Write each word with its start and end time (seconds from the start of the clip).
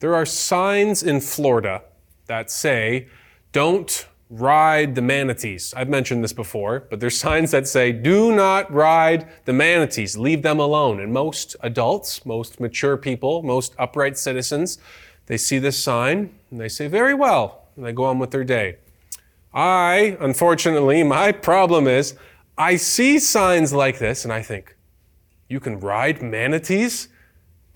There 0.00 0.14
are 0.14 0.26
signs 0.26 1.02
in 1.02 1.20
Florida 1.20 1.82
that 2.26 2.50
say, 2.50 3.08
don't 3.52 4.06
ride 4.28 4.94
the 4.94 5.02
manatees. 5.02 5.72
I've 5.74 5.88
mentioned 5.88 6.22
this 6.22 6.32
before, 6.32 6.86
but 6.90 7.00
there's 7.00 7.18
signs 7.28 7.50
that 7.52 7.66
say, 7.66 7.92
do 7.92 8.34
not 8.34 8.72
ride 8.72 9.28
the 9.46 9.52
manatees, 9.52 10.18
leave 10.18 10.42
them 10.42 10.60
alone. 10.60 11.00
And 11.00 11.12
most 11.12 11.56
adults, 11.60 12.26
most 12.26 12.60
mature 12.60 12.96
people, 12.96 13.42
most 13.42 13.74
upright 13.78 14.18
citizens, 14.18 14.78
they 15.26 15.36
see 15.36 15.58
this 15.58 15.82
sign 15.82 16.34
and 16.50 16.60
they 16.60 16.68
say, 16.68 16.88
very 16.88 17.14
well, 17.14 17.68
and 17.76 17.84
they 17.84 17.92
go 17.92 18.04
on 18.04 18.18
with 18.18 18.30
their 18.30 18.44
day. 18.44 18.76
I, 19.54 20.18
unfortunately, 20.20 21.02
my 21.02 21.32
problem 21.32 21.88
is 21.88 22.14
I 22.58 22.76
see 22.76 23.18
signs 23.18 23.72
like 23.72 23.98
this 23.98 24.24
and 24.24 24.32
I 24.32 24.42
think, 24.42 24.76
you 25.48 25.60
can 25.60 25.80
ride 25.80 26.20
manatees? 26.20 27.08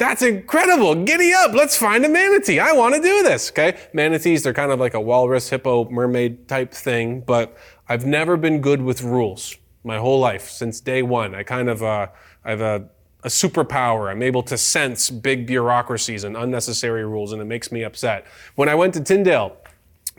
That's 0.00 0.22
incredible. 0.22 0.94
Giddy 0.94 1.34
up. 1.34 1.52
Let's 1.52 1.76
find 1.76 2.02
a 2.06 2.08
manatee. 2.08 2.58
I 2.58 2.72
want 2.72 2.94
to 2.94 3.02
do 3.02 3.22
this. 3.22 3.50
Okay. 3.50 3.78
Manatees, 3.92 4.42
they're 4.42 4.54
kind 4.54 4.72
of 4.72 4.80
like 4.80 4.94
a 4.94 5.00
walrus, 5.00 5.50
hippo, 5.50 5.90
mermaid 5.90 6.48
type 6.48 6.72
thing, 6.72 7.20
but 7.20 7.54
I've 7.86 8.06
never 8.06 8.38
been 8.38 8.62
good 8.62 8.80
with 8.80 9.02
rules 9.02 9.58
my 9.84 9.98
whole 9.98 10.18
life 10.18 10.48
since 10.48 10.80
day 10.80 11.02
one. 11.02 11.34
I 11.34 11.42
kind 11.42 11.68
of, 11.68 11.82
uh, 11.82 12.06
I 12.46 12.50
have 12.50 12.62
a, 12.62 12.88
a 13.24 13.28
superpower. 13.28 14.10
I'm 14.10 14.22
able 14.22 14.42
to 14.44 14.56
sense 14.56 15.10
big 15.10 15.46
bureaucracies 15.46 16.24
and 16.24 16.34
unnecessary 16.34 17.04
rules, 17.04 17.34
and 17.34 17.42
it 17.42 17.44
makes 17.44 17.70
me 17.70 17.84
upset. 17.84 18.26
When 18.54 18.70
I 18.70 18.74
went 18.74 18.94
to 18.94 19.02
Tyndale 19.02 19.54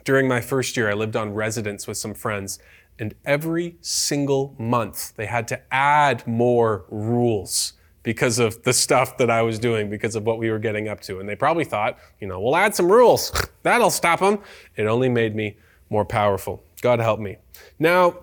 during 0.05 0.27
my 0.27 0.41
first 0.41 0.77
year, 0.77 0.91
I 0.91 0.93
lived 0.93 1.15
on 1.15 1.33
residence 1.33 1.87
with 1.87 1.97
some 1.97 2.13
friends, 2.13 2.59
and 2.99 3.15
every 3.25 3.77
single 3.81 4.55
month 4.59 5.15
they 5.15 5.25
had 5.25 5.47
to 5.47 5.73
add 5.73 6.27
more 6.27 6.85
rules 6.91 7.73
because 8.03 8.39
of 8.39 8.63
the 8.63 8.73
stuff 8.73 9.17
that 9.17 9.29
I 9.29 9.41
was 9.41 9.59
doing, 9.59 9.89
because 9.89 10.15
of 10.15 10.23
what 10.23 10.39
we 10.39 10.49
were 10.49 10.59
getting 10.59 10.87
up 10.87 11.01
to. 11.01 11.19
And 11.19 11.29
they 11.29 11.35
probably 11.35 11.65
thought, 11.65 11.97
you 12.19 12.27
know, 12.27 12.39
we'll 12.39 12.55
add 12.55 12.73
some 12.73 12.91
rules. 12.91 13.31
That'll 13.63 13.91
stop 13.91 14.19
them. 14.19 14.39
It 14.75 14.85
only 14.85 15.09
made 15.09 15.35
me 15.35 15.57
more 15.89 16.05
powerful. 16.05 16.63
God 16.81 16.99
help 16.99 17.19
me. 17.19 17.37
Now, 17.77 18.19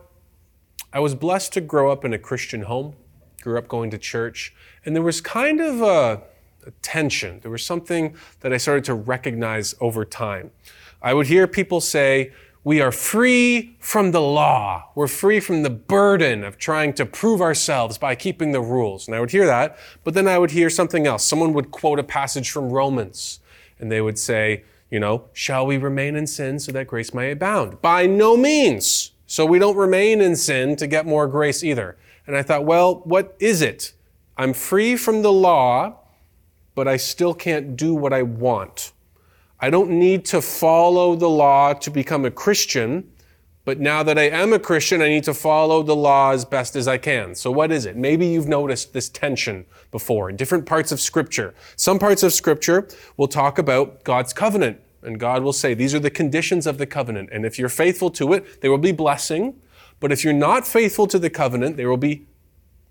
I 0.92 1.00
was 1.00 1.14
blessed 1.14 1.52
to 1.52 1.60
grow 1.60 1.92
up 1.92 2.04
in 2.04 2.12
a 2.12 2.18
Christian 2.18 2.62
home, 2.62 2.94
grew 3.42 3.58
up 3.58 3.68
going 3.68 3.90
to 3.90 3.98
church, 3.98 4.54
and 4.84 4.96
there 4.96 5.02
was 5.02 5.20
kind 5.20 5.60
of 5.60 5.82
a, 5.82 6.22
a 6.66 6.70
tension. 6.82 7.40
There 7.40 7.50
was 7.50 7.64
something 7.64 8.16
that 8.40 8.52
I 8.52 8.56
started 8.56 8.84
to 8.84 8.94
recognize 8.94 9.74
over 9.80 10.04
time. 10.04 10.50
I 11.02 11.14
would 11.14 11.26
hear 11.26 11.46
people 11.46 11.80
say, 11.80 12.32
we 12.64 12.80
are 12.80 12.92
free 12.92 13.76
from 13.78 14.10
the 14.10 14.20
law. 14.20 14.90
We're 14.94 15.08
free 15.08 15.40
from 15.40 15.62
the 15.62 15.70
burden 15.70 16.44
of 16.44 16.58
trying 16.58 16.92
to 16.94 17.06
prove 17.06 17.40
ourselves 17.40 17.98
by 17.98 18.14
keeping 18.14 18.52
the 18.52 18.60
rules. 18.60 19.06
And 19.06 19.14
I 19.14 19.20
would 19.20 19.30
hear 19.30 19.46
that, 19.46 19.78
but 20.04 20.14
then 20.14 20.28
I 20.28 20.38
would 20.38 20.50
hear 20.50 20.68
something 20.68 21.06
else. 21.06 21.24
Someone 21.24 21.52
would 21.54 21.70
quote 21.70 21.98
a 21.98 22.04
passage 22.04 22.50
from 22.50 22.70
Romans, 22.70 23.40
and 23.78 23.90
they 23.90 24.00
would 24.00 24.18
say, 24.18 24.64
you 24.90 24.98
know, 24.98 25.24
shall 25.32 25.66
we 25.66 25.76
remain 25.76 26.16
in 26.16 26.26
sin 26.26 26.58
so 26.58 26.72
that 26.72 26.86
grace 26.86 27.14
may 27.14 27.30
abound? 27.30 27.80
By 27.80 28.06
no 28.06 28.36
means. 28.36 29.12
So 29.26 29.44
we 29.44 29.58
don't 29.58 29.76
remain 29.76 30.20
in 30.20 30.36
sin 30.36 30.76
to 30.76 30.86
get 30.86 31.06
more 31.06 31.26
grace 31.26 31.62
either. 31.62 31.96
And 32.26 32.36
I 32.36 32.42
thought, 32.42 32.64
well, 32.64 33.02
what 33.04 33.36
is 33.38 33.62
it? 33.62 33.92
I'm 34.36 34.52
free 34.52 34.96
from 34.96 35.22
the 35.22 35.32
law, 35.32 35.98
but 36.74 36.88
I 36.88 36.96
still 36.96 37.34
can't 37.34 37.76
do 37.76 37.94
what 37.94 38.12
I 38.12 38.22
want. 38.22 38.92
I 39.60 39.70
don't 39.70 39.90
need 39.90 40.24
to 40.26 40.40
follow 40.40 41.16
the 41.16 41.28
law 41.28 41.72
to 41.72 41.90
become 41.90 42.24
a 42.24 42.30
Christian, 42.30 43.10
but 43.64 43.80
now 43.80 44.02
that 44.04 44.16
I 44.16 44.28
am 44.28 44.52
a 44.52 44.58
Christian, 44.58 45.02
I 45.02 45.08
need 45.08 45.24
to 45.24 45.34
follow 45.34 45.82
the 45.82 45.96
law 45.96 46.30
as 46.30 46.44
best 46.44 46.76
as 46.76 46.86
I 46.86 46.96
can. 46.96 47.34
So 47.34 47.50
what 47.50 47.72
is 47.72 47.84
it? 47.84 47.96
Maybe 47.96 48.26
you've 48.26 48.48
noticed 48.48 48.92
this 48.92 49.08
tension 49.08 49.66
before 49.90 50.30
in 50.30 50.36
different 50.36 50.64
parts 50.64 50.92
of 50.92 51.00
Scripture. 51.00 51.54
Some 51.76 51.98
parts 51.98 52.22
of 52.22 52.32
Scripture 52.32 52.88
will 53.16 53.28
talk 53.28 53.58
about 53.58 54.04
God's 54.04 54.32
covenant, 54.32 54.78
and 55.02 55.18
God 55.18 55.42
will 55.42 55.52
say, 55.52 55.74
these 55.74 55.94
are 55.94 55.98
the 55.98 56.08
conditions 56.10 56.66
of 56.66 56.78
the 56.78 56.86
covenant, 56.86 57.28
and 57.32 57.44
if 57.44 57.58
you're 57.58 57.68
faithful 57.68 58.10
to 58.12 58.32
it, 58.32 58.60
there 58.60 58.70
will 58.70 58.78
be 58.78 58.92
blessing. 58.92 59.60
But 60.00 60.12
if 60.12 60.22
you're 60.22 60.32
not 60.32 60.66
faithful 60.66 61.08
to 61.08 61.18
the 61.18 61.30
covenant, 61.30 61.76
there 61.76 61.90
will 61.90 61.96
be 61.96 62.26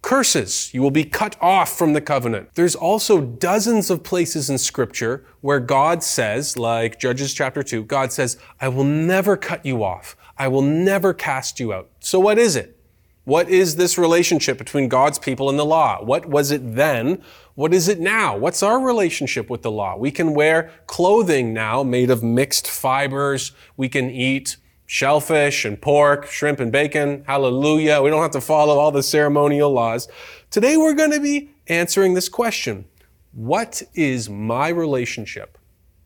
curses. 0.01 0.73
You 0.73 0.81
will 0.81 0.91
be 0.91 1.03
cut 1.03 1.35
off 1.41 1.77
from 1.77 1.93
the 1.93 2.01
covenant. 2.01 2.49
There's 2.55 2.75
also 2.75 3.21
dozens 3.21 3.89
of 3.89 4.03
places 4.03 4.49
in 4.49 4.57
scripture 4.57 5.25
where 5.41 5.59
God 5.59 6.03
says, 6.03 6.57
like 6.57 6.99
Judges 6.99 7.33
chapter 7.33 7.63
2, 7.63 7.83
God 7.83 8.13
says, 8.13 8.37
I 8.61 8.69
will 8.69 8.83
never 8.83 9.35
cut 9.35 9.65
you 9.65 9.83
off. 9.83 10.15
I 10.37 10.47
will 10.47 10.61
never 10.61 11.13
cast 11.13 11.59
you 11.59 11.73
out. 11.73 11.89
So 11.99 12.19
what 12.19 12.37
is 12.37 12.55
it? 12.55 12.77
What 13.25 13.49
is 13.49 13.75
this 13.75 13.97
relationship 13.97 14.57
between 14.57 14.87
God's 14.87 15.19
people 15.19 15.49
and 15.49 15.59
the 15.59 15.65
law? 15.65 16.01
What 16.01 16.27
was 16.27 16.49
it 16.51 16.75
then? 16.75 17.21
What 17.55 17.73
is 17.73 17.89
it 17.89 17.99
now? 17.99 18.37
What's 18.37 18.63
our 18.63 18.79
relationship 18.79 19.49
with 19.49 19.63
the 19.63 19.71
law? 19.71 19.97
We 19.97 20.11
can 20.11 20.33
wear 20.33 20.71
clothing 20.85 21.53
now 21.53 21.83
made 21.83 22.09
of 22.09 22.23
mixed 22.23 22.67
fibers. 22.67 23.51
We 23.75 23.89
can 23.89 24.09
eat 24.09 24.55
shellfish 24.87 25.65
and 25.65 25.79
pork, 25.79 26.25
shrimp 26.25 26.59
and 26.59 26.71
bacon. 26.71 27.23
Hallelujah. 27.27 28.01
We 28.01 28.09
don't 28.09 28.21
have 28.21 28.31
to 28.31 28.41
follow 28.41 28.79
all 28.79 28.91
the 28.91 29.03
ceremonial 29.03 29.71
laws. 29.71 30.07
Today 30.49 30.77
we're 30.77 30.93
going 30.93 31.11
to 31.11 31.19
be 31.19 31.51
answering 31.67 32.13
this 32.13 32.29
question. 32.29 32.85
What 33.33 33.83
is 33.93 34.29
my 34.29 34.69
relationship 34.69 35.57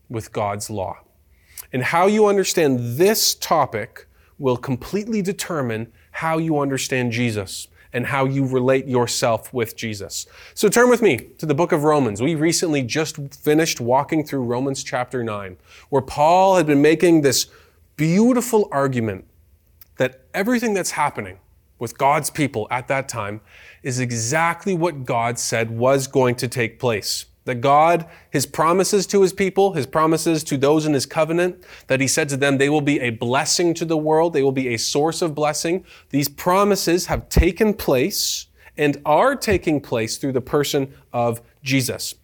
with 0.10 0.34
God's 0.34 0.70
law? 0.70 0.98
And 1.72 1.84
how 1.84 2.08
you 2.08 2.26
understand 2.26 2.98
this 2.98 3.36
topic 3.36 4.08
will 4.40 4.58
completely 4.58 5.22
determine 5.22 5.94
how 6.10 6.40
you 6.40 6.60
understand 6.60 7.12
Jesus 7.12 7.68
and 7.94 8.08
how 8.08 8.26
you 8.26 8.48
relate 8.48 8.88
yourself 8.88 9.54
with 9.54 9.76
Jesus. 9.76 10.26
So 10.56 10.70
turn 10.70 10.90
with 10.90 11.02
me 11.02 11.30
to 11.38 11.46
the 11.46 11.54
book 11.54 11.72
of 11.72 11.84
Romans. 11.84 12.22
We 12.22 12.36
recently 12.36 12.82
just 12.82 13.18
finished 13.34 13.80
walking 13.80 14.26
through 14.26 14.44
Romans 14.44 14.84
chapter 14.84 15.24
9, 15.24 15.58
where 15.90 16.02
Paul 16.02 16.56
had 16.56 16.66
been 16.66 16.82
making 16.82 17.22
this 17.22 17.48
beautiful 18.02 18.68
argument 18.72 19.24
that 19.98 20.22
everything 20.34 20.74
that's 20.74 20.90
happening 20.90 21.38
with 21.78 22.00
God's 22.00 22.32
people 22.32 22.66
at 22.72 22.88
that 22.88 23.08
time 23.08 23.42
is 23.84 24.00
exactly 24.00 24.74
what 24.74 25.06
God 25.06 25.38
said 25.38 25.70
was 25.70 26.08
going 26.08 26.34
to 26.38 26.48
take 26.48 26.80
place. 26.80 27.28
That 27.46 27.62
God, 27.62 28.08
His 28.32 28.48
promises 28.48 29.06
to 29.06 29.22
His 29.22 29.34
people, 29.34 29.74
His 29.74 29.86
promises 29.86 30.44
to 30.46 30.58
those 30.58 30.88
in 30.88 30.96
His 30.96 31.06
covenant, 31.06 31.64
that 31.86 32.02
He 32.02 32.08
said 32.08 32.28
to 32.30 32.38
them, 32.38 32.58
they 32.58 32.70
will 32.70 32.82
be 32.82 33.00
a 33.00 33.12
blessing 33.12 33.76
to 33.76 33.86
the 33.86 33.98
world, 33.98 34.34
they 34.34 34.42
will 34.42 34.52
be 34.52 34.70
a 34.70 34.78
source 34.78 35.22
of 35.22 35.36
blessing. 35.36 35.86
These 36.10 36.28
promises 36.28 37.06
have 37.06 37.30
taken 37.30 37.72
place 37.72 38.48
and 38.80 39.00
are 39.06 39.36
taking 39.36 39.80
place 39.80 40.18
through 40.18 40.32
the 40.32 40.42
person 40.42 40.92
of 41.14 41.40
Jesus. 41.62 42.16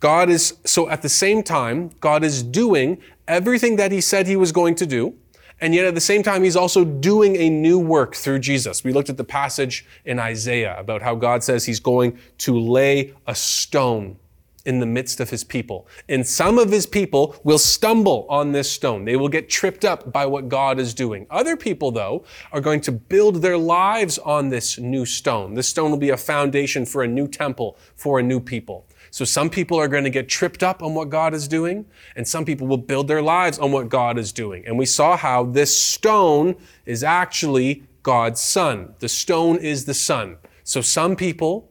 God 0.00 0.30
is, 0.30 0.56
so 0.64 0.88
at 0.88 1.02
the 1.02 1.10
same 1.10 1.42
time, 1.42 1.90
God 2.00 2.24
is 2.24 2.42
doing 2.42 3.02
everything 3.28 3.76
that 3.76 3.92
He 3.92 4.00
said 4.00 4.26
He 4.26 4.36
was 4.36 4.50
going 4.50 4.74
to 4.76 4.86
do. 4.86 5.14
And 5.60 5.74
yet 5.74 5.86
at 5.86 5.94
the 5.94 6.00
same 6.00 6.22
time, 6.22 6.42
he's 6.42 6.56
also 6.56 6.84
doing 6.84 7.36
a 7.36 7.48
new 7.48 7.78
work 7.78 8.14
through 8.14 8.40
Jesus. 8.40 8.84
We 8.84 8.92
looked 8.92 9.08
at 9.08 9.16
the 9.16 9.24
passage 9.24 9.86
in 10.04 10.18
Isaiah 10.18 10.76
about 10.78 11.02
how 11.02 11.14
God 11.14 11.42
says 11.42 11.64
he's 11.64 11.80
going 11.80 12.18
to 12.38 12.58
lay 12.58 13.14
a 13.26 13.34
stone 13.34 14.18
in 14.66 14.80
the 14.80 14.86
midst 14.86 15.20
of 15.20 15.30
his 15.30 15.44
people. 15.44 15.86
And 16.08 16.26
some 16.26 16.58
of 16.58 16.70
his 16.70 16.86
people 16.86 17.36
will 17.44 17.58
stumble 17.58 18.26
on 18.28 18.52
this 18.52 18.70
stone. 18.70 19.04
They 19.04 19.16
will 19.16 19.28
get 19.28 19.48
tripped 19.48 19.84
up 19.84 20.12
by 20.12 20.26
what 20.26 20.48
God 20.48 20.78
is 20.78 20.92
doing. 20.92 21.26
Other 21.30 21.56
people, 21.56 21.92
though, 21.92 22.24
are 22.52 22.60
going 22.60 22.80
to 22.82 22.92
build 22.92 23.36
their 23.36 23.56
lives 23.56 24.18
on 24.18 24.48
this 24.48 24.76
new 24.76 25.06
stone. 25.06 25.54
This 25.54 25.68
stone 25.68 25.90
will 25.90 25.98
be 25.98 26.10
a 26.10 26.16
foundation 26.16 26.84
for 26.84 27.04
a 27.04 27.08
new 27.08 27.28
temple 27.28 27.78
for 27.94 28.18
a 28.18 28.22
new 28.22 28.40
people. 28.40 28.86
So 29.16 29.24
some 29.24 29.48
people 29.48 29.80
are 29.80 29.88
going 29.88 30.04
to 30.04 30.10
get 30.10 30.28
tripped 30.28 30.62
up 30.62 30.82
on 30.82 30.92
what 30.92 31.08
God 31.08 31.32
is 31.32 31.48
doing, 31.48 31.86
and 32.16 32.28
some 32.28 32.44
people 32.44 32.66
will 32.66 32.76
build 32.76 33.08
their 33.08 33.22
lives 33.22 33.58
on 33.58 33.72
what 33.72 33.88
God 33.88 34.18
is 34.18 34.30
doing. 34.30 34.62
And 34.66 34.76
we 34.76 34.84
saw 34.84 35.16
how 35.16 35.44
this 35.44 35.74
stone 35.74 36.54
is 36.84 37.02
actually 37.02 37.84
God's 38.02 38.42
son. 38.42 38.92
The 38.98 39.08
stone 39.08 39.56
is 39.56 39.86
the 39.86 39.94
son. 39.94 40.36
So 40.64 40.82
some 40.82 41.16
people 41.16 41.70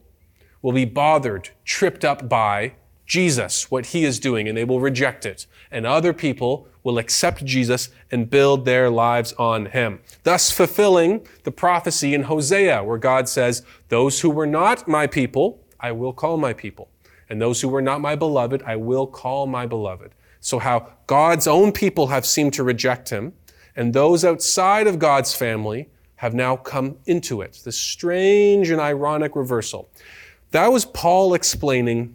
will 0.60 0.72
be 0.72 0.86
bothered, 0.86 1.50
tripped 1.64 2.04
up 2.04 2.28
by 2.28 2.74
Jesus, 3.06 3.70
what 3.70 3.86
he 3.86 4.04
is 4.04 4.18
doing, 4.18 4.48
and 4.48 4.58
they 4.58 4.64
will 4.64 4.80
reject 4.80 5.24
it. 5.24 5.46
And 5.70 5.86
other 5.86 6.12
people 6.12 6.66
will 6.82 6.98
accept 6.98 7.44
Jesus 7.44 7.90
and 8.10 8.28
build 8.28 8.64
their 8.64 8.90
lives 8.90 9.32
on 9.34 9.66
him. 9.66 10.00
Thus 10.24 10.50
fulfilling 10.50 11.24
the 11.44 11.52
prophecy 11.52 12.12
in 12.12 12.24
Hosea, 12.24 12.82
where 12.82 12.98
God 12.98 13.28
says, 13.28 13.62
Those 13.88 14.22
who 14.22 14.30
were 14.30 14.48
not 14.48 14.88
my 14.88 15.06
people, 15.06 15.62
I 15.78 15.92
will 15.92 16.12
call 16.12 16.38
my 16.38 16.52
people. 16.52 16.88
And 17.28 17.40
those 17.40 17.60
who 17.60 17.68
were 17.68 17.82
not 17.82 18.00
my 18.00 18.14
beloved, 18.14 18.62
I 18.64 18.76
will 18.76 19.06
call 19.06 19.46
my 19.46 19.66
beloved. 19.66 20.14
So, 20.40 20.58
how 20.58 20.92
God's 21.06 21.46
own 21.46 21.72
people 21.72 22.08
have 22.08 22.24
seemed 22.24 22.52
to 22.54 22.62
reject 22.62 23.08
him, 23.10 23.32
and 23.74 23.92
those 23.92 24.24
outside 24.24 24.86
of 24.86 24.98
God's 24.98 25.34
family 25.34 25.88
have 26.16 26.34
now 26.34 26.56
come 26.56 26.98
into 27.06 27.42
it. 27.42 27.60
This 27.64 27.78
strange 27.78 28.70
and 28.70 28.80
ironic 28.80 29.34
reversal. 29.34 29.90
That 30.52 30.68
was 30.68 30.84
Paul 30.84 31.34
explaining 31.34 32.14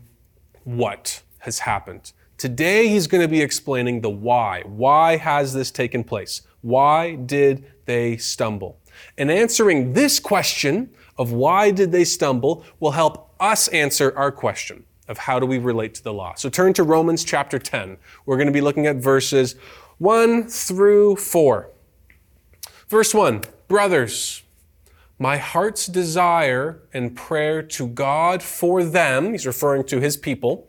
what 0.63 1.21
has 1.39 1.59
happened. 1.59 2.13
Today, 2.37 2.87
he's 2.87 3.05
going 3.05 3.21
to 3.21 3.27
be 3.27 3.41
explaining 3.41 4.01
the 4.01 4.09
why. 4.09 4.63
Why 4.65 5.17
has 5.17 5.53
this 5.53 5.69
taken 5.69 6.03
place? 6.03 6.41
Why 6.61 7.15
did 7.15 7.65
they 7.85 8.17
stumble? 8.17 8.79
And 9.17 9.29
answering 9.29 9.93
this 9.93 10.19
question 10.19 10.89
of 11.17 11.31
why 11.31 11.71
did 11.71 11.91
they 11.91 12.03
stumble 12.03 12.63
will 12.79 12.91
help 12.91 13.33
us 13.39 13.67
answer 13.69 14.13
our 14.15 14.31
question 14.31 14.85
of 15.11 15.17
how 15.19 15.39
do 15.39 15.45
we 15.45 15.59
relate 15.59 15.93
to 15.95 16.03
the 16.03 16.13
law. 16.13 16.33
So 16.35 16.49
turn 16.49 16.73
to 16.73 16.83
Romans 16.83 17.23
chapter 17.23 17.59
10. 17.59 17.97
We're 18.25 18.37
going 18.37 18.47
to 18.47 18.53
be 18.53 18.61
looking 18.61 18.87
at 18.87 18.95
verses 18.95 19.55
1 19.99 20.47
through 20.47 21.17
4. 21.17 21.69
Verse 22.87 23.13
1 23.13 23.43
Brothers, 23.67 24.43
my 25.19 25.37
heart's 25.37 25.85
desire 25.85 26.81
and 26.93 27.15
prayer 27.15 27.61
to 27.61 27.87
God 27.87 28.41
for 28.41 28.83
them, 28.83 29.33
he's 29.33 29.45
referring 29.45 29.83
to 29.85 29.99
his 29.99 30.17
people, 30.17 30.67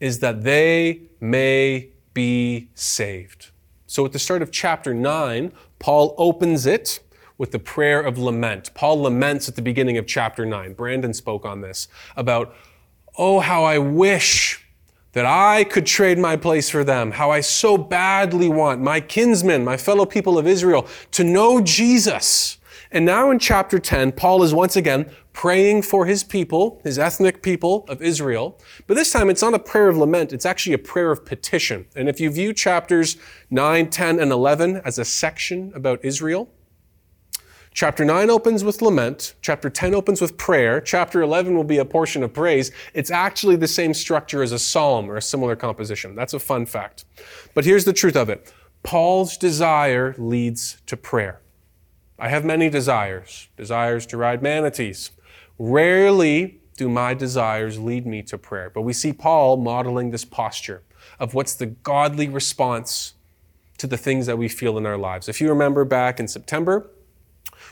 is 0.00 0.18
that 0.18 0.42
they 0.42 1.02
may 1.20 1.88
be 2.12 2.68
saved. 2.74 3.50
So 3.86 4.04
at 4.04 4.12
the 4.12 4.18
start 4.18 4.42
of 4.42 4.50
chapter 4.50 4.92
9, 4.92 5.52
Paul 5.78 6.14
opens 6.18 6.66
it 6.66 7.00
with 7.38 7.50
the 7.50 7.58
prayer 7.58 8.00
of 8.00 8.18
lament. 8.18 8.72
Paul 8.74 9.02
laments 9.02 9.48
at 9.48 9.56
the 9.56 9.62
beginning 9.62 9.98
of 9.98 10.06
chapter 10.06 10.44
9. 10.44 10.74
Brandon 10.74 11.14
spoke 11.14 11.44
on 11.44 11.60
this 11.60 11.88
about, 12.16 12.54
oh, 13.16 13.40
how 13.40 13.64
I 13.64 13.78
wish 13.78 14.64
that 15.12 15.24
I 15.24 15.64
could 15.64 15.86
trade 15.86 16.18
my 16.18 16.36
place 16.36 16.68
for 16.68 16.82
them, 16.82 17.12
how 17.12 17.30
I 17.30 17.40
so 17.40 17.78
badly 17.78 18.48
want 18.48 18.80
my 18.80 19.00
kinsmen, 19.00 19.64
my 19.64 19.76
fellow 19.76 20.04
people 20.04 20.36
of 20.38 20.46
Israel, 20.46 20.88
to 21.12 21.22
know 21.22 21.60
Jesus. 21.60 22.58
And 22.90 23.04
now 23.04 23.30
in 23.30 23.38
chapter 23.38 23.78
10, 23.78 24.12
Paul 24.12 24.42
is 24.42 24.52
once 24.52 24.76
again 24.76 25.10
praying 25.32 25.82
for 25.82 26.06
his 26.06 26.24
people, 26.24 26.80
his 26.84 26.98
ethnic 26.98 27.42
people 27.42 27.84
of 27.88 28.02
Israel. 28.02 28.58
But 28.86 28.94
this 28.94 29.12
time 29.12 29.30
it's 29.30 29.42
not 29.42 29.54
a 29.54 29.58
prayer 29.58 29.88
of 29.88 29.96
lament, 29.96 30.32
it's 30.32 30.46
actually 30.46 30.74
a 30.74 30.78
prayer 30.78 31.10
of 31.10 31.24
petition. 31.24 31.86
And 31.96 32.08
if 32.08 32.20
you 32.20 32.30
view 32.30 32.52
chapters 32.52 33.16
9, 33.50 33.90
10, 33.90 34.20
and 34.20 34.30
11 34.32 34.76
as 34.84 34.98
a 34.98 35.04
section 35.04 35.72
about 35.74 36.04
Israel, 36.04 36.48
Chapter 37.74 38.04
9 38.04 38.30
opens 38.30 38.62
with 38.62 38.80
lament. 38.82 39.34
Chapter 39.42 39.68
10 39.68 39.96
opens 39.96 40.20
with 40.20 40.36
prayer. 40.36 40.80
Chapter 40.80 41.22
11 41.22 41.56
will 41.56 41.64
be 41.64 41.78
a 41.78 41.84
portion 41.84 42.22
of 42.22 42.32
praise. 42.32 42.70
It's 42.94 43.10
actually 43.10 43.56
the 43.56 43.66
same 43.66 43.92
structure 43.92 44.44
as 44.44 44.52
a 44.52 44.60
psalm 44.60 45.10
or 45.10 45.16
a 45.16 45.22
similar 45.22 45.56
composition. 45.56 46.14
That's 46.14 46.34
a 46.34 46.38
fun 46.38 46.66
fact. 46.66 47.04
But 47.52 47.64
here's 47.64 47.84
the 47.84 47.92
truth 47.92 48.14
of 48.14 48.28
it 48.28 48.52
Paul's 48.84 49.36
desire 49.36 50.14
leads 50.18 50.80
to 50.86 50.96
prayer. 50.96 51.40
I 52.16 52.28
have 52.28 52.44
many 52.44 52.70
desires 52.70 53.48
desires 53.56 54.06
to 54.06 54.16
ride 54.16 54.40
manatees. 54.40 55.10
Rarely 55.58 56.60
do 56.76 56.88
my 56.88 57.12
desires 57.12 57.80
lead 57.80 58.06
me 58.06 58.22
to 58.22 58.38
prayer. 58.38 58.70
But 58.70 58.82
we 58.82 58.92
see 58.92 59.12
Paul 59.12 59.56
modeling 59.56 60.12
this 60.12 60.24
posture 60.24 60.84
of 61.18 61.34
what's 61.34 61.54
the 61.54 61.66
godly 61.66 62.28
response 62.28 63.14
to 63.78 63.88
the 63.88 63.96
things 63.96 64.26
that 64.26 64.38
we 64.38 64.48
feel 64.48 64.78
in 64.78 64.86
our 64.86 64.96
lives. 64.96 65.28
If 65.28 65.40
you 65.40 65.48
remember 65.48 65.84
back 65.84 66.20
in 66.20 66.28
September, 66.28 66.88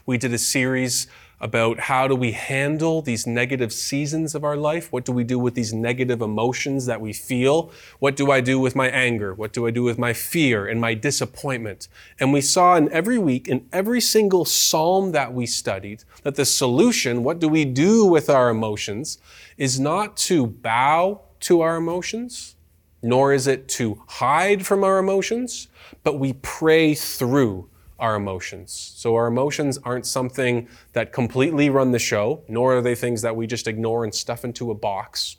we 0.06 0.19
did 0.19 0.32
a 0.32 0.38
series 0.38 1.06
about 1.43 1.81
how 1.81 2.06
do 2.06 2.14
we 2.14 2.31
handle 2.31 3.02
these 3.02 3.26
negative 3.26 3.72
seasons 3.72 4.34
of 4.37 4.44
our 4.44 4.56
life? 4.56 4.93
What 4.93 5.04
do 5.04 5.10
we 5.10 5.25
do 5.25 5.40
with 5.40 5.54
these 5.54 5.72
negative 5.72 6.22
emotions 6.22 6.87
that 6.87 7.00
we 7.00 7.12
feel? 7.12 7.72
What 7.99 8.14
do 8.14 8.31
I 8.31 8.40
do 8.40 8.60
with 8.60 8.76
my 8.76 8.88
anger? 8.88 9.34
What 9.34 9.52
do 9.52 9.66
I 9.66 9.72
do 9.72 9.82
with 9.82 9.99
my 9.99 10.12
fear 10.12 10.66
and 10.69 10.81
my 10.81 10.94
disappointment? 10.94 11.88
And 12.20 12.32
we 12.32 12.40
saw 12.40 12.76
in 12.76 12.90
every 12.93 13.19
week, 13.19 13.49
in 13.49 13.66
every 13.72 14.00
single 14.00 14.44
psalm 14.44 15.10
that 15.12 15.34
we 15.34 15.46
studied, 15.46 16.05
that 16.22 16.37
the 16.37 16.44
solution, 16.44 17.25
what 17.25 17.40
do 17.40 17.48
we 17.48 17.64
do 17.64 18.06
with 18.06 18.31
our 18.31 18.48
emotions, 18.48 19.19
is 19.56 19.81
not 19.81 20.16
to 20.19 20.46
bow 20.46 21.22
to 21.40 21.60
our 21.60 21.75
emotions, 21.75 22.55
nor 23.02 23.32
is 23.32 23.48
it 23.48 23.69
to 23.69 24.00
hide 24.06 24.64
from 24.64 24.84
our 24.84 24.98
emotions, 24.98 25.66
but 26.05 26.20
we 26.20 26.34
pray 26.34 26.94
through 26.94 27.69
our 28.02 28.16
emotions. 28.16 28.72
So 28.96 29.14
our 29.14 29.28
emotions 29.28 29.78
aren't 29.78 30.06
something 30.06 30.69
that 30.93 31.12
completely 31.12 31.70
run 31.70 31.93
the 31.93 32.00
show, 32.00 32.43
nor 32.49 32.76
are 32.76 32.82
they 32.82 32.96
things 32.96 33.22
that 33.22 33.34
we 33.34 33.46
just 33.46 33.69
ignore 33.69 34.02
and 34.02 34.12
stuff 34.12 34.44
into 34.44 34.72
a 34.72 34.75
box. 34.75 35.37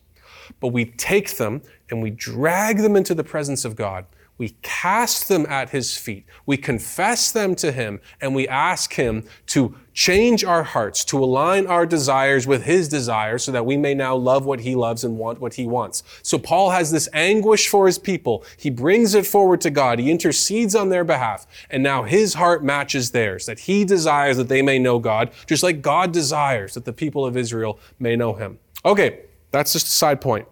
But 0.61 0.69
we 0.69 0.85
take 0.85 1.35
them 1.35 1.61
and 1.89 2.01
we 2.01 2.09
drag 2.09 2.77
them 2.77 2.95
into 2.95 3.13
the 3.13 3.23
presence 3.23 3.65
of 3.65 3.75
God 3.75 4.05
we 4.37 4.55
cast 4.63 5.27
them 5.27 5.45
at 5.47 5.69
his 5.69 5.95
feet. 5.95 6.25
We 6.45 6.57
confess 6.57 7.31
them 7.31 7.53
to 7.55 7.71
him 7.71 8.01
and 8.19 8.33
we 8.33 8.47
ask 8.47 8.93
him 8.93 9.25
to 9.47 9.75
change 9.93 10.43
our 10.43 10.63
hearts, 10.63 11.05
to 11.05 11.23
align 11.23 11.67
our 11.67 11.85
desires 11.85 12.47
with 12.47 12.63
his 12.63 12.89
desires 12.89 13.43
so 13.43 13.51
that 13.51 13.65
we 13.65 13.77
may 13.77 13.93
now 13.93 14.15
love 14.15 14.45
what 14.45 14.61
he 14.61 14.73
loves 14.73 15.03
and 15.03 15.19
want 15.19 15.39
what 15.39 15.53
he 15.53 15.67
wants. 15.67 16.01
So 16.23 16.39
Paul 16.39 16.71
has 16.71 16.91
this 16.91 17.07
anguish 17.13 17.67
for 17.67 17.85
his 17.85 17.99
people. 17.99 18.43
He 18.57 18.71
brings 18.71 19.13
it 19.13 19.27
forward 19.27 19.61
to 19.61 19.69
God. 19.69 19.99
He 19.99 20.09
intercedes 20.09 20.75
on 20.75 20.89
their 20.89 21.03
behalf. 21.03 21.45
And 21.69 21.83
now 21.83 22.03
his 22.03 22.33
heart 22.33 22.63
matches 22.63 23.11
theirs, 23.11 23.45
that 23.45 23.59
he 23.59 23.85
desires 23.85 24.37
that 24.37 24.49
they 24.49 24.63
may 24.63 24.79
know 24.79 24.97
God, 24.97 25.29
just 25.45 25.61
like 25.61 25.83
God 25.83 26.11
desires 26.11 26.73
that 26.73 26.85
the 26.85 26.93
people 26.93 27.23
of 27.23 27.37
Israel 27.37 27.79
may 27.99 28.15
know 28.15 28.33
him. 28.33 28.57
Okay, 28.83 29.21
that's 29.51 29.73
just 29.73 29.87
a 29.87 29.91
side 29.91 30.21
point. 30.21 30.47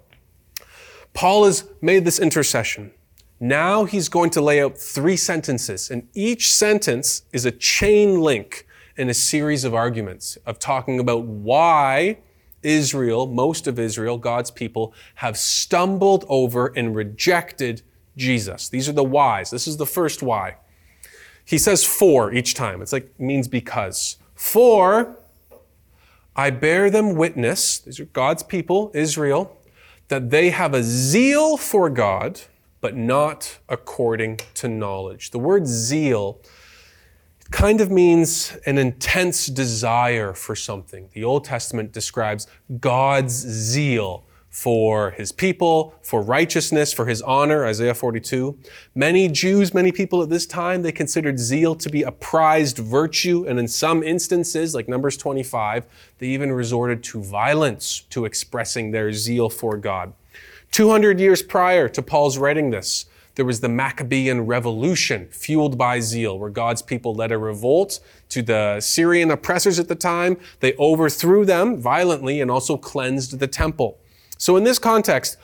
Paul 1.13 1.45
has 1.45 1.65
made 1.81 2.05
this 2.05 2.19
intercession. 2.19 2.91
Now 3.43 3.85
he's 3.85 4.07
going 4.07 4.29
to 4.31 4.41
lay 4.41 4.61
out 4.61 4.77
three 4.77 5.17
sentences, 5.17 5.89
and 5.89 6.07
each 6.13 6.53
sentence 6.53 7.23
is 7.33 7.43
a 7.43 7.51
chain 7.51 8.21
link 8.21 8.67
in 8.95 9.09
a 9.09 9.15
series 9.15 9.63
of 9.63 9.73
arguments 9.73 10.37
of 10.45 10.59
talking 10.59 10.99
about 10.99 11.23
why 11.23 12.19
Israel, 12.61 13.25
most 13.25 13.65
of 13.65 13.79
Israel, 13.79 14.19
God's 14.19 14.51
people, 14.51 14.93
have 15.15 15.39
stumbled 15.39 16.23
over 16.29 16.67
and 16.67 16.95
rejected 16.95 17.81
Jesus. 18.15 18.69
These 18.69 18.87
are 18.87 18.93
the 18.93 19.03
whys. 19.03 19.49
This 19.49 19.67
is 19.67 19.77
the 19.77 19.87
first 19.87 20.21
why. 20.21 20.57
He 21.43 21.57
says 21.57 21.83
for 21.83 22.31
each 22.31 22.53
time. 22.53 22.79
It's 22.79 22.93
like 22.93 23.19
means 23.19 23.47
because. 23.47 24.17
For 24.35 25.17
I 26.35 26.51
bear 26.51 26.91
them 26.91 27.15
witness, 27.15 27.79
these 27.79 27.99
are 27.99 28.05
God's 28.05 28.43
people, 28.43 28.91
Israel, 28.93 29.57
that 30.09 30.29
they 30.29 30.51
have 30.51 30.75
a 30.75 30.83
zeal 30.83 31.57
for 31.57 31.89
God 31.89 32.41
but 32.81 32.95
not 32.95 33.59
according 33.69 34.39
to 34.55 34.67
knowledge. 34.67 35.31
The 35.31 35.39
word 35.39 35.67
zeal 35.67 36.41
kind 37.51 37.81
of 37.81 37.91
means 37.91 38.57
an 38.65 38.77
intense 38.77 39.45
desire 39.47 40.33
for 40.33 40.55
something. 40.55 41.09
The 41.13 41.23
Old 41.23 41.45
Testament 41.45 41.91
describes 41.91 42.47
God's 42.79 43.33
zeal 43.33 44.25
for 44.49 45.11
his 45.11 45.31
people, 45.31 45.95
for 46.01 46.21
righteousness, 46.21 46.91
for 46.91 47.05
his 47.05 47.21
honor, 47.21 47.65
Isaiah 47.65 47.93
42. 47.93 48.57
Many 48.93 49.29
Jews, 49.29 49.73
many 49.73 49.93
people 49.93 50.21
at 50.21 50.29
this 50.29 50.45
time, 50.45 50.81
they 50.81 50.91
considered 50.91 51.39
zeal 51.39 51.73
to 51.75 51.89
be 51.89 52.03
a 52.03 52.11
prized 52.11 52.77
virtue, 52.77 53.45
and 53.47 53.57
in 53.57 53.67
some 53.67 54.03
instances, 54.03 54.75
like 54.75 54.89
Numbers 54.89 55.15
25, 55.15 55.85
they 56.17 56.27
even 56.27 56.51
resorted 56.51 57.01
to 57.03 57.23
violence 57.23 58.01
to 58.09 58.25
expressing 58.25 58.91
their 58.91 59.13
zeal 59.13 59.49
for 59.49 59.77
God. 59.77 60.11
200 60.71 61.19
years 61.19 61.43
prior 61.43 61.89
to 61.89 62.01
Paul's 62.01 62.37
writing 62.37 62.71
this, 62.71 63.05
there 63.35 63.45
was 63.45 63.61
the 63.61 63.69
Maccabean 63.69 64.41
revolution 64.41 65.27
fueled 65.31 65.77
by 65.77 65.99
zeal, 65.99 66.37
where 66.37 66.49
God's 66.49 66.81
people 66.81 67.13
led 67.13 67.31
a 67.31 67.37
revolt 67.37 67.99
to 68.29 68.41
the 68.41 68.79
Syrian 68.81 69.31
oppressors 69.31 69.79
at 69.79 69.87
the 69.87 69.95
time. 69.95 70.37
They 70.59 70.75
overthrew 70.77 71.45
them 71.45 71.77
violently 71.77 72.41
and 72.41 72.51
also 72.51 72.77
cleansed 72.77 73.39
the 73.39 73.47
temple. 73.47 73.97
So, 74.37 74.57
in 74.57 74.63
this 74.63 74.79
context, 74.79 75.37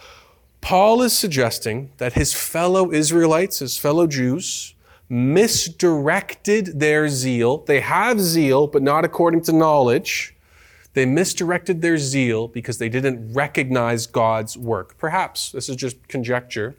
Paul 0.60 1.01
is 1.01 1.13
suggesting 1.13 1.92
that 1.98 2.13
his 2.13 2.34
fellow 2.34 2.92
Israelites, 2.92 3.60
his 3.60 3.78
fellow 3.78 4.08
Jews, 4.08 4.74
misdirected 5.10 6.80
their 6.80 7.08
zeal. 7.08 7.60
They 7.60 7.80
have 7.80 8.20
zeal, 8.20 8.68
but 8.68 8.82
not 8.82 9.06
according 9.06 9.42
to 9.44 9.54
knowledge. 9.54 10.36
They 10.98 11.06
misdirected 11.06 11.84
their 11.84 12.00
zeal 12.00 12.48
because 12.48 12.80
they 12.80 12.89
didn't 12.89 13.32
recognize 13.32 14.08
God's 14.08 14.58
work. 14.58 14.98
Perhaps, 14.98 15.51
this 15.51 15.70
is 15.70 15.75
just 15.75 16.08
conjecture, 16.08 16.75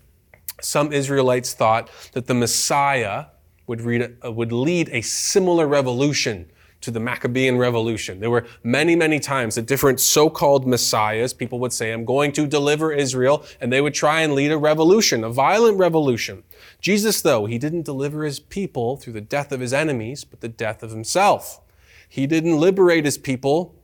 some 0.60 0.92
Israelites 0.92 1.54
thought 1.54 1.88
that 2.14 2.26
the 2.26 2.34
Messiah 2.34 3.26
would, 3.68 3.80
read, 3.80 4.16
uh, 4.24 4.32
would 4.32 4.50
lead 4.50 4.88
a 4.88 5.02
similar 5.02 5.68
revolution 5.68 6.50
to 6.80 6.90
the 6.90 6.98
Maccabean 6.98 7.58
revolution. 7.58 8.18
There 8.18 8.28
were 8.28 8.44
many, 8.64 8.96
many 8.96 9.20
times 9.20 9.54
that 9.54 9.66
different 9.66 10.00
so-called 10.00 10.66
messiahs, 10.66 11.32
people 11.32 11.60
would 11.60 11.72
say, 11.72 11.92
I'm 11.92 12.04
going 12.04 12.32
to 12.32 12.48
deliver 12.48 12.92
Israel, 12.92 13.44
and 13.60 13.72
they 13.72 13.80
would 13.80 13.94
try 13.94 14.22
and 14.22 14.34
lead 14.34 14.50
a 14.50 14.58
revolution, 14.58 15.22
a 15.22 15.30
violent 15.30 15.78
revolution. 15.78 16.42
Jesus, 16.80 17.22
though, 17.22 17.46
he 17.46 17.56
didn't 17.56 17.82
deliver 17.82 18.24
his 18.24 18.40
people 18.40 18.96
through 18.96 19.12
the 19.12 19.20
death 19.20 19.52
of 19.52 19.60
his 19.60 19.72
enemies, 19.72 20.24
but 20.24 20.40
the 20.40 20.48
death 20.48 20.82
of 20.82 20.90
himself. 20.90 21.60
He 22.08 22.26
didn't 22.26 22.58
liberate 22.58 23.04
his 23.04 23.16
people 23.16 23.76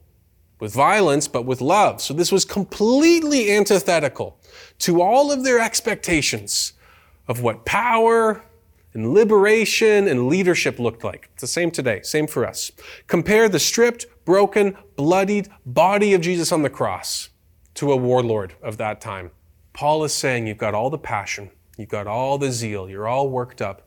with 0.65 0.73
violence, 0.73 1.29
but 1.29 1.45
with 1.45 1.61
love. 1.61 2.01
So 2.01 2.15
this 2.15 2.33
was 2.33 2.47
completely 2.47 3.53
antithetical 3.53 4.39
to 4.79 5.03
all 5.03 5.31
of 5.31 5.45
their 5.45 5.61
expectations 5.61 6.73
of 7.29 7.43
what 7.43 7.67
power 7.67 8.43
and 8.95 9.13
liberation 9.13 10.09
and 10.09 10.27
leadership 10.27 10.79
looked 10.79 11.05
like. 11.05 11.29
It's 11.35 11.43
the 11.43 11.47
same 11.47 11.71
today, 11.71 12.01
same 12.01 12.27
for 12.27 12.47
us. 12.47 12.73
Compare 13.09 13.51
the 13.51 13.59
stripped, 13.59 14.07
broken, 14.25 14.75
bloodied 14.97 15.51
body 15.67 16.15
of 16.15 16.23
Jesus 16.23 16.51
on 16.51 16.63
the 16.63 16.71
cross 16.71 17.29
to 17.75 17.93
a 17.93 17.97
warlord 17.97 18.55
of 18.63 18.79
that 18.79 19.03
time. 19.03 19.33
Paul 19.75 20.03
is 20.03 20.15
saying 20.15 20.47
you've 20.47 20.57
got 20.57 20.73
all 20.73 20.89
the 20.89 20.97
passion, 20.97 21.51
you've 21.77 21.91
got 21.91 22.07
all 22.07 22.39
the 22.39 22.51
zeal, 22.51 22.89
you're 22.89 23.07
all 23.07 23.29
worked 23.29 23.61
up, 23.61 23.84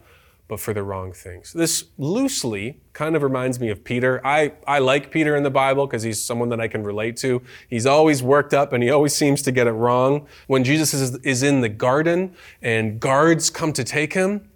but 0.48 0.60
for 0.60 0.74
the 0.74 0.82
wrong 0.82 1.12
things. 1.12 1.52
This 1.52 1.86
loosely 1.98 2.80
kind 2.94 3.16
of 3.16 3.24
reminds 3.24 3.60
me 3.60 3.70
of 3.70 3.84
Peter. 3.84 4.26
I, 4.26 4.54
I 4.66 4.80
like 4.80 5.12
Peter 5.12 5.36
in 5.36 5.44
the 5.44 5.50
Bible 5.50 5.86
because 5.86 6.04
he's 6.04 6.24
someone 6.24 6.50
that 6.50 6.62
I 6.62 6.70
can 6.70 6.84
relate 6.84 7.18
to. 7.18 7.42
He's 7.70 7.86
always 7.86 8.24
worked 8.24 8.54
up 8.54 8.72
and 8.72 8.82
he 8.82 8.90
always 8.90 9.14
seems 9.14 9.42
to 9.44 9.52
get 9.52 9.68
it 9.68 9.72
wrong. 9.72 10.26
When 10.48 10.64
Jesus 10.64 10.94
is, 10.94 11.16
is 11.18 11.44
in 11.44 11.62
the 11.62 11.70
garden 11.70 12.34
and 12.62 13.00
guards 13.00 13.50
come 13.50 13.74
to 13.74 13.84
take 13.84 14.14
him, 14.14 14.50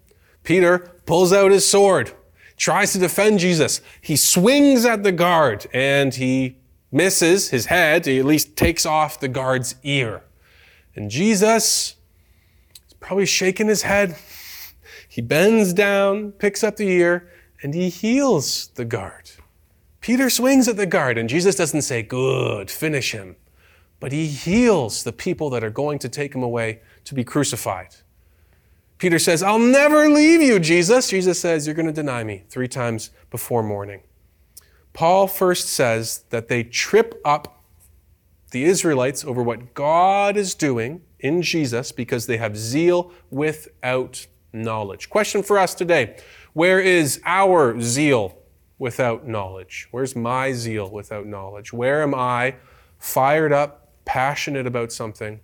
Peter 0.44 0.80
pulls 1.06 1.34
out 1.34 1.52
his 1.52 1.68
sword, 1.68 2.12
tries 2.56 2.94
to 2.94 3.00
defend 3.00 3.40
Jesus. 3.40 3.82
He 4.00 4.16
swings 4.16 4.86
at 4.86 5.04
the 5.04 5.12
guard 5.12 5.68
and 5.74 6.16
he 6.16 6.58
misses 6.90 7.50
his 7.50 7.66
head. 7.66 8.06
He 8.06 8.20
at 8.20 8.26
least 8.26 8.56
takes 8.56 8.86
off 8.86 9.20
the 9.20 9.28
guard's 9.28 9.76
ear. 9.84 10.24
And 10.96 11.12
Jesus 11.12 11.96
is 12.88 12.94
probably 13.02 13.26
shaking 13.26 13.68
his 13.68 13.82
head 13.82 14.16
he 15.12 15.22
bends 15.22 15.74
down, 15.74 16.32
picks 16.32 16.64
up 16.64 16.78
the 16.78 16.88
ear, 16.88 17.30
and 17.62 17.74
he 17.74 17.90
heals 17.90 18.70
the 18.76 18.86
guard. 18.86 19.30
Peter 20.00 20.30
swings 20.30 20.70
at 20.70 20.78
the 20.78 20.86
guard, 20.86 21.18
and 21.18 21.28
Jesus 21.28 21.56
doesn't 21.56 21.82
say, 21.82 22.02
Good, 22.02 22.72
finish 22.72 23.12
him. 23.12 23.36
But 24.00 24.14
he 24.14 24.28
heals 24.28 25.04
the 25.04 25.12
people 25.12 25.50
that 25.50 25.66
are 25.66 25.70
going 25.70 26.00
to 26.00 26.08
take 26.08 26.34
him 26.34 26.44
away 26.44 26.80
to 27.04 27.14
be 27.14 27.26
crucified. 27.26 27.98
Peter 29.00 29.20
says, 29.20 29.44
I'll 29.44 29.60
never 29.60 30.08
leave 30.08 30.42
you, 30.42 30.60
Jesus. 30.60 31.10
Jesus 31.10 31.42
says, 31.42 31.68
You're 31.68 31.76
going 31.76 31.88
to 31.88 31.92
deny 31.92 32.24
me 32.24 32.46
three 32.48 32.70
times 32.70 33.10
before 33.30 33.64
morning. 33.64 34.04
Paul 34.94 35.28
first 35.28 35.68
says 35.68 36.24
that 36.30 36.48
they 36.48 36.64
trip 36.64 37.20
up 37.26 37.62
the 38.52 38.64
Israelites 38.64 39.26
over 39.26 39.44
what 39.44 39.74
God 39.74 40.38
is 40.38 40.56
doing 40.56 41.02
in 41.20 41.42
Jesus 41.42 41.92
because 41.92 42.28
they 42.28 42.38
have 42.38 42.56
zeal 42.56 43.12
without 43.30 44.26
knowledge. 44.54 45.10
Question 45.10 45.44
for 45.44 45.58
us 45.58 45.74
today 45.74 46.18
Where 46.54 46.80
is 46.80 47.22
our 47.26 47.80
zeal 47.82 48.38
without 48.80 49.28
knowledge? 49.28 49.88
Where's 49.92 50.16
my 50.16 50.54
zeal 50.54 50.90
without 50.90 51.26
knowledge? 51.26 51.72
Where 51.74 52.02
am 52.02 52.16
I 52.16 52.56
fired 53.00 53.52
up, 53.52 53.94
passionate 54.06 54.68
about 54.68 54.92
something, 54.92 55.40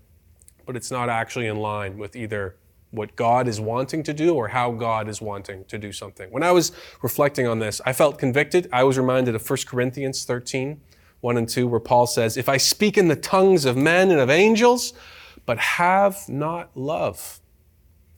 but 0.66 0.76
it's 0.76 0.92
not 0.92 1.10
actually 1.10 1.48
in 1.48 1.58
line 1.58 1.98
with 1.98 2.16
either 2.16 2.56
what 2.92 3.16
God 3.16 3.48
is 3.48 3.60
wanting 3.60 4.02
to 4.04 4.14
do 4.14 4.34
or 4.36 4.48
how 4.48 4.72
God 4.72 5.10
is 5.10 5.22
wanting 5.22 5.66
to 5.66 5.78
do 5.78 5.92
something? 5.92 6.32
When 6.32 6.44
I 6.44 6.52
was 6.52 6.72
reflecting 7.02 7.48
on 7.48 7.60
this, 7.60 7.82
I 7.86 7.94
felt 7.94 8.18
convicted. 8.18 8.70
I 8.72 8.84
was 8.84 8.98
reminded 8.98 9.36
of 9.36 9.48
1 9.48 9.60
Corinthians 9.68 10.24
13. 10.26 10.82
1 11.22 11.38
and 11.38 11.50
2, 11.50 11.68
where 11.68 11.80
Paul 11.80 12.08
says, 12.08 12.38
If 12.38 12.48
I 12.48 12.58
speak 12.58 12.98
in 12.98 13.08
the 13.08 13.16
tongues 13.16 13.66
of 13.66 13.76
men 13.76 14.12
and 14.12 14.20
of 14.20 14.30
angels, 14.30 14.94
but 15.46 15.58
have 15.58 16.28
not 16.30 16.76
love, 16.76 17.40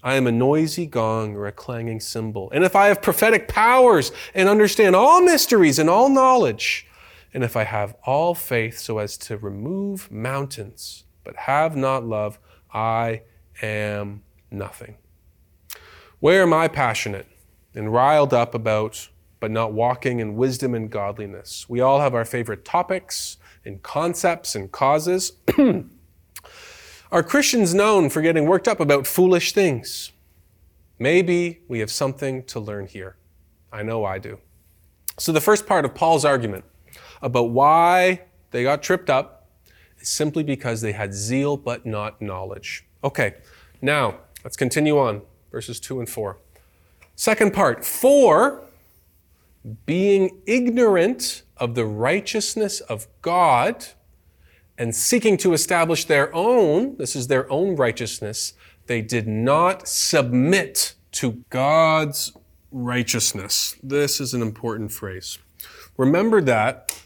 I 0.04 0.16
am 0.16 0.28
a 0.28 0.32
noisy 0.32 0.86
gong 0.86 1.36
or 1.36 1.46
a 1.46 1.52
clanging 1.52 2.00
cymbal. 2.00 2.50
And 2.52 2.64
if 2.64 2.76
I 2.76 2.88
have 2.88 3.02
prophetic 3.02 3.48
powers 3.48 4.12
and 4.34 4.48
understand 4.48 4.96
all 4.96 5.22
mysteries 5.22 5.78
and 5.78 5.90
all 5.90 6.10
knowledge, 6.10 6.88
and 7.34 7.44
if 7.44 7.56
I 7.56 7.64
have 7.64 7.96
all 8.06 8.34
faith 8.34 8.80
so 8.80 9.00
as 9.00 9.18
to 9.18 9.38
remove 9.38 10.10
mountains, 10.12 11.04
but 11.24 11.36
have 11.36 11.76
not 11.76 12.06
love, 12.06 12.40
I 12.74 13.24
am 13.62 14.24
nothing. 14.50 14.96
Where 16.20 16.44
am 16.44 16.54
I 16.54 16.68
passionate 16.68 17.28
and 17.76 17.94
riled 17.94 18.34
up 18.34 18.56
about, 18.56 19.10
but 19.40 19.52
not 19.52 19.74
walking 19.74 20.20
in 20.20 20.36
wisdom 20.36 20.74
and 20.74 20.90
godliness? 20.90 21.68
We 21.68 21.82
all 21.82 22.00
have 22.00 22.16
our 22.16 22.26
favorite 22.26 22.66
topics 22.66 23.38
and 23.66 23.84
concepts 23.84 24.56
and 24.56 24.72
causes. 24.72 25.34
Are 27.12 27.24
Christians 27.24 27.74
known 27.74 28.12
for 28.12 28.22
getting 28.22 28.46
worked 28.46 28.68
up 28.68 28.80
about 28.80 29.08
foolish 29.08 29.52
things? 29.52 30.12
Maybe 31.00 31.62
we 31.68 31.80
have 31.80 31.90
something 31.90 32.44
to 32.44 32.60
learn 32.60 32.86
here. 32.86 33.16
I 33.74 33.82
know 33.82 34.06
I 34.06 34.20
do. 34.20 34.38
So, 35.18 35.32
the 35.32 35.42
first 35.42 35.66
part 35.66 35.86
of 35.86 35.96
Paul's 35.96 36.24
argument 36.24 36.66
about 37.24 37.50
why 37.50 38.22
they 38.52 38.62
got 38.62 38.84
tripped 38.84 39.10
up 39.10 39.48
is 39.98 40.08
simply 40.08 40.44
because 40.44 40.82
they 40.82 40.92
had 40.92 41.16
zeal 41.16 41.58
but 41.58 41.84
not 41.84 42.22
knowledge. 42.22 42.86
Okay, 43.04 43.36
now 43.82 44.20
let's 44.44 44.56
continue 44.56 45.00
on, 45.00 45.24
verses 45.52 45.80
2 45.80 46.00
and 46.00 46.10
4. 46.10 46.38
Second 47.16 47.54
part, 47.54 47.84
for 47.84 48.62
being 49.88 50.42
ignorant 50.46 51.42
of 51.58 51.74
the 51.74 51.86
righteousness 51.86 52.82
of 52.82 53.08
God 53.24 53.88
and 54.80 54.96
seeking 54.96 55.38
to 55.38 55.54
establish 55.54 56.06
their 56.06 56.34
own, 56.34 56.96
this 56.98 57.16
is 57.16 57.28
their 57.28 57.52
own 57.52 57.76
righteousness, 57.76 58.54
they 58.88 59.02
did 59.02 59.28
not 59.28 59.88
submit 59.88 60.96
to 61.12 61.44
God's 61.50 62.32
righteousness. 62.72 63.76
This 63.84 64.22
is 64.22 64.34
an 64.34 64.42
important 64.42 64.92
phrase. 64.92 65.38
Remember 65.98 66.42
that 66.42 66.98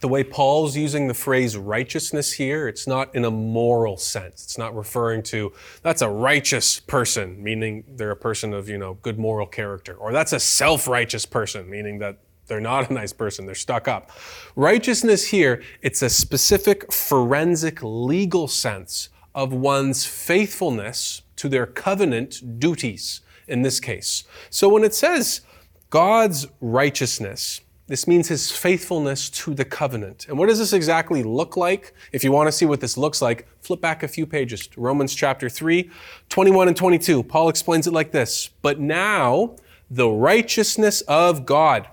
the 0.00 0.08
way 0.08 0.22
Paul's 0.22 0.76
using 0.76 1.08
the 1.08 1.14
phrase 1.14 1.56
righteousness 1.56 2.32
here, 2.32 2.68
it's 2.68 2.86
not 2.86 3.14
in 3.14 3.24
a 3.24 3.30
moral 3.30 3.96
sense. 3.96 4.44
It's 4.44 4.58
not 4.58 4.76
referring 4.76 5.22
to 5.24 5.54
that's 5.82 6.02
a 6.02 6.08
righteous 6.10 6.80
person, 6.80 7.42
meaning 7.42 7.82
they're 7.88 8.10
a 8.10 8.16
person 8.16 8.52
of, 8.52 8.68
you 8.68 8.76
know, 8.76 8.94
good 9.00 9.18
moral 9.18 9.46
character, 9.46 9.94
or 9.94 10.12
that's 10.12 10.34
a 10.34 10.40
self-righteous 10.40 11.24
person, 11.24 11.70
meaning 11.70 11.98
that 12.00 12.18
they're 12.46 12.60
not 12.60 12.90
a 12.90 12.92
nice 12.92 13.12
person. 13.12 13.46
They're 13.46 13.54
stuck 13.54 13.88
up. 13.88 14.10
Righteousness 14.54 15.28
here, 15.28 15.62
it's 15.82 16.02
a 16.02 16.08
specific 16.08 16.92
forensic 16.92 17.80
legal 17.82 18.48
sense 18.48 19.08
of 19.34 19.52
one's 19.52 20.06
faithfulness 20.06 21.22
to 21.36 21.48
their 21.48 21.66
covenant 21.66 22.58
duties 22.58 23.20
in 23.48 23.62
this 23.62 23.80
case. 23.80 24.24
So 24.50 24.68
when 24.68 24.84
it 24.84 24.94
says 24.94 25.42
God's 25.90 26.46
righteousness, 26.60 27.60
this 27.88 28.08
means 28.08 28.26
his 28.26 28.50
faithfulness 28.50 29.30
to 29.30 29.54
the 29.54 29.64
covenant. 29.64 30.26
And 30.28 30.36
what 30.36 30.48
does 30.48 30.58
this 30.58 30.72
exactly 30.72 31.22
look 31.22 31.56
like? 31.56 31.94
If 32.10 32.24
you 32.24 32.32
want 32.32 32.48
to 32.48 32.52
see 32.52 32.66
what 32.66 32.80
this 32.80 32.96
looks 32.96 33.22
like, 33.22 33.46
flip 33.60 33.80
back 33.80 34.02
a 34.02 34.08
few 34.08 34.26
pages 34.26 34.66
to 34.68 34.80
Romans 34.80 35.14
chapter 35.14 35.48
3, 35.48 35.88
21 36.28 36.68
and 36.68 36.76
22. 36.76 37.22
Paul 37.22 37.48
explains 37.48 37.86
it 37.86 37.92
like 37.92 38.10
this 38.10 38.50
But 38.62 38.80
now 38.80 39.54
the 39.88 40.08
righteousness 40.08 41.02
of 41.02 41.46
God 41.46 41.86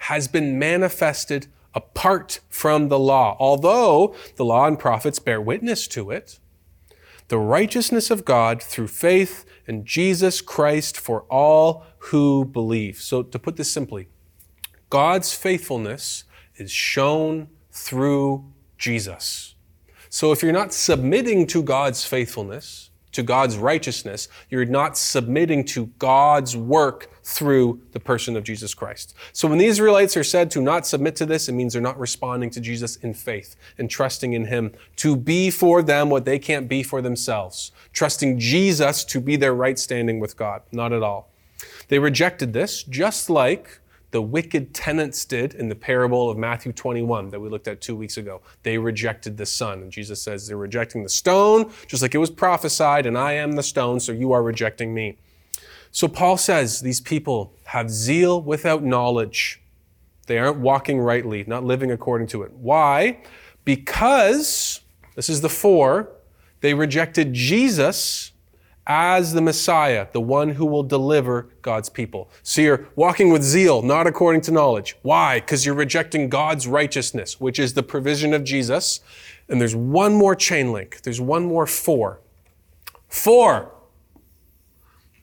has 0.00 0.28
been 0.28 0.58
manifested 0.58 1.46
apart 1.74 2.40
from 2.48 2.88
the 2.88 2.98
law. 2.98 3.36
Although 3.38 4.14
the 4.36 4.44
law 4.44 4.66
and 4.66 4.78
prophets 4.78 5.18
bear 5.18 5.40
witness 5.40 5.86
to 5.88 6.10
it, 6.10 6.38
the 7.28 7.38
righteousness 7.38 8.10
of 8.10 8.24
God 8.24 8.62
through 8.62 8.88
faith 8.88 9.44
in 9.66 9.84
Jesus 9.84 10.40
Christ 10.40 10.98
for 10.98 11.22
all 11.30 11.86
who 11.98 12.44
believe. 12.44 12.96
So, 12.96 13.22
to 13.22 13.38
put 13.38 13.56
this 13.56 13.70
simply, 13.70 14.08
God's 14.88 15.32
faithfulness 15.32 16.24
is 16.56 16.72
shown 16.72 17.48
through 17.70 18.50
Jesus. 18.78 19.54
So, 20.08 20.32
if 20.32 20.42
you're 20.42 20.52
not 20.52 20.72
submitting 20.72 21.46
to 21.48 21.62
God's 21.62 22.04
faithfulness, 22.04 22.89
to 23.12 23.22
God's 23.22 23.56
righteousness, 23.56 24.28
you're 24.50 24.64
not 24.64 24.96
submitting 24.96 25.64
to 25.66 25.86
God's 25.98 26.56
work 26.56 27.10
through 27.24 27.80
the 27.92 28.00
person 28.00 28.36
of 28.36 28.44
Jesus 28.44 28.74
Christ. 28.74 29.14
So 29.32 29.48
when 29.48 29.58
the 29.58 29.66
Israelites 29.66 30.16
are 30.16 30.24
said 30.24 30.50
to 30.52 30.60
not 30.60 30.86
submit 30.86 31.16
to 31.16 31.26
this, 31.26 31.48
it 31.48 31.52
means 31.52 31.72
they're 31.72 31.82
not 31.82 31.98
responding 31.98 32.50
to 32.50 32.60
Jesus 32.60 32.96
in 32.96 33.14
faith 33.14 33.56
and 33.78 33.90
trusting 33.90 34.32
in 34.32 34.46
Him 34.46 34.72
to 34.96 35.16
be 35.16 35.50
for 35.50 35.82
them 35.82 36.10
what 36.10 36.24
they 36.24 36.38
can't 36.38 36.68
be 36.68 36.82
for 36.82 37.02
themselves, 37.02 37.72
trusting 37.92 38.38
Jesus 38.38 39.04
to 39.04 39.20
be 39.20 39.36
their 39.36 39.54
right 39.54 39.78
standing 39.78 40.20
with 40.20 40.36
God. 40.36 40.62
Not 40.72 40.92
at 40.92 41.02
all. 41.02 41.30
They 41.88 41.98
rejected 41.98 42.52
this, 42.52 42.82
just 42.82 43.28
like 43.28 43.80
the 44.10 44.20
wicked 44.20 44.74
tenants 44.74 45.24
did 45.24 45.54
in 45.54 45.68
the 45.68 45.74
parable 45.74 46.30
of 46.30 46.36
Matthew 46.36 46.72
21 46.72 47.30
that 47.30 47.40
we 47.40 47.48
looked 47.48 47.68
at 47.68 47.80
two 47.80 47.94
weeks 47.94 48.16
ago. 48.16 48.40
They 48.62 48.76
rejected 48.76 49.36
the 49.36 49.46
Son. 49.46 49.82
And 49.82 49.92
Jesus 49.92 50.20
says 50.20 50.48
they're 50.48 50.56
rejecting 50.56 51.02
the 51.02 51.08
stone, 51.08 51.70
just 51.86 52.02
like 52.02 52.14
it 52.14 52.18
was 52.18 52.30
prophesied, 52.30 53.06
and 53.06 53.16
I 53.16 53.32
am 53.32 53.52
the 53.52 53.62
stone, 53.62 54.00
so 54.00 54.12
you 54.12 54.32
are 54.32 54.42
rejecting 54.42 54.92
me. 54.92 55.16
So 55.92 56.08
Paul 56.08 56.36
says 56.36 56.80
these 56.80 57.00
people 57.00 57.54
have 57.64 57.90
zeal 57.90 58.40
without 58.40 58.82
knowledge. 58.82 59.60
They 60.26 60.38
aren't 60.38 60.58
walking 60.58 60.98
rightly, 60.98 61.44
not 61.46 61.64
living 61.64 61.90
according 61.90 62.28
to 62.28 62.42
it. 62.42 62.52
Why? 62.52 63.22
Because, 63.64 64.80
this 65.14 65.28
is 65.28 65.40
the 65.40 65.48
four, 65.48 66.10
they 66.60 66.74
rejected 66.74 67.32
Jesus 67.32 68.29
as 68.92 69.34
the 69.34 69.40
Messiah, 69.40 70.08
the 70.10 70.20
one 70.20 70.48
who 70.48 70.66
will 70.66 70.82
deliver 70.82 71.48
God's 71.62 71.88
people. 71.88 72.28
So 72.42 72.60
you're 72.60 72.88
walking 72.96 73.30
with 73.30 73.44
zeal, 73.44 73.82
not 73.82 74.08
according 74.08 74.40
to 74.42 74.50
knowledge. 74.50 74.96
Why? 75.02 75.38
Because 75.38 75.64
you're 75.64 75.76
rejecting 75.76 76.28
God's 76.28 76.66
righteousness, 76.66 77.38
which 77.38 77.60
is 77.60 77.74
the 77.74 77.84
provision 77.84 78.34
of 78.34 78.42
Jesus. 78.42 78.98
And 79.48 79.60
there's 79.60 79.76
one 79.76 80.14
more 80.14 80.34
chain 80.34 80.72
link. 80.72 81.02
There's 81.02 81.20
one 81.20 81.44
more 81.44 81.68
four. 81.68 82.18
Four. 83.06 83.72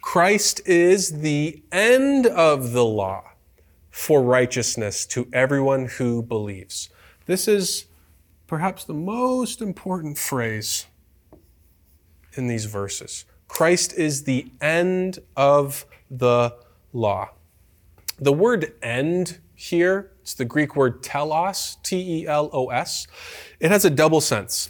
Christ 0.01 0.61
is 0.65 1.19
the 1.19 1.61
end 1.69 2.25
of 2.25 2.71
the 2.71 2.85
law 2.85 3.31
for 3.91 4.23
righteousness 4.23 5.05
to 5.07 5.27
everyone 5.33 5.87
who 5.87 6.23
believes. 6.23 6.89
This 7.25 7.49
is 7.49 7.87
perhaps 8.47 8.85
the 8.85 8.93
most 8.93 9.61
important 9.61 10.17
phrase 10.17 10.85
in 12.35 12.47
these 12.47 12.63
verses. 12.63 13.25
Christ 13.47 13.93
is 13.93 14.23
the 14.23 14.51
end 14.61 15.19
of 15.35 15.85
the 16.09 16.55
law. 16.93 17.29
The 18.19 18.33
word 18.33 18.73
end 18.81 19.39
here, 19.53 20.11
it's 20.21 20.33
the 20.33 20.45
Greek 20.45 20.75
word 20.75 21.03
telos, 21.03 21.77
T 21.83 22.21
E 22.21 22.27
L 22.27 22.49
O 22.53 22.69
S. 22.69 23.07
It 23.59 23.71
has 23.71 23.85
a 23.85 23.89
double 23.89 24.21
sense. 24.21 24.69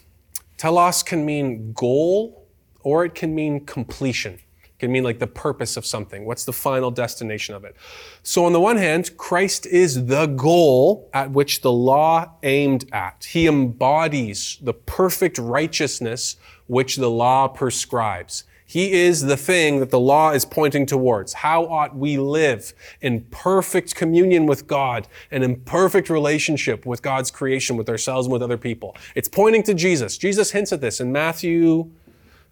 Telos 0.57 1.03
can 1.03 1.25
mean 1.25 1.74
goal 1.74 2.48
or 2.81 3.05
it 3.05 3.15
can 3.15 3.36
mean 3.36 3.65
completion. 3.65 4.36
It 4.63 4.79
can 4.79 4.91
mean 4.91 5.03
like 5.03 5.19
the 5.19 5.27
purpose 5.27 5.77
of 5.77 5.86
something. 5.86 6.25
What's 6.25 6.46
the 6.46 6.53
final 6.53 6.89
destination 6.89 7.53
of 7.53 7.65
it? 7.65 7.75
So 8.24 8.46
on 8.46 8.53
the 8.53 8.60
one 8.60 8.77
hand, 8.77 9.17
Christ 9.17 9.65
is 9.65 10.05
the 10.05 10.27
goal 10.27 11.10
at 11.13 11.31
which 11.31 11.62
the 11.62 11.72
law 11.72 12.34
aimed 12.43 12.89
at. 12.93 13.27
He 13.31 13.48
embodies 13.48 14.57
the 14.62 14.74
perfect 14.74 15.38
righteousness 15.38 16.38
which 16.67 16.96
the 16.96 17.10
law 17.10 17.48
prescribes. 17.48 18.46
He 18.69 18.91
is 18.91 19.21
the 19.21 19.38
thing 19.38 19.79
that 19.79 19.91
the 19.91 20.00
law 20.00 20.31
is 20.31 20.43
pointing 20.43 20.86
towards. 20.86 21.31
How 21.31 21.63
ought 21.65 21.95
we 21.95 22.17
live 22.17 22.74
in 23.00 23.21
perfect 23.31 23.95
communion 23.95 24.45
with 24.45 24.67
God 24.67 25.07
and 25.31 25.41
in 25.41 25.62
perfect 25.62 26.09
relationship 26.09 26.86
with 26.86 27.01
God's 27.01 27.31
creation, 27.31 27.77
with 27.77 27.89
ourselves 27.89 28.27
and 28.27 28.33
with 28.33 28.43
other 28.43 28.57
people? 28.57 28.93
It's 29.15 29.29
pointing 29.29 29.63
to 29.63 29.74
Jesus. 29.74 30.17
Jesus 30.17 30.51
hints 30.51 30.74
at 30.74 30.81
this 30.81 31.00
in 31.00 31.13
Matthew 31.13 31.89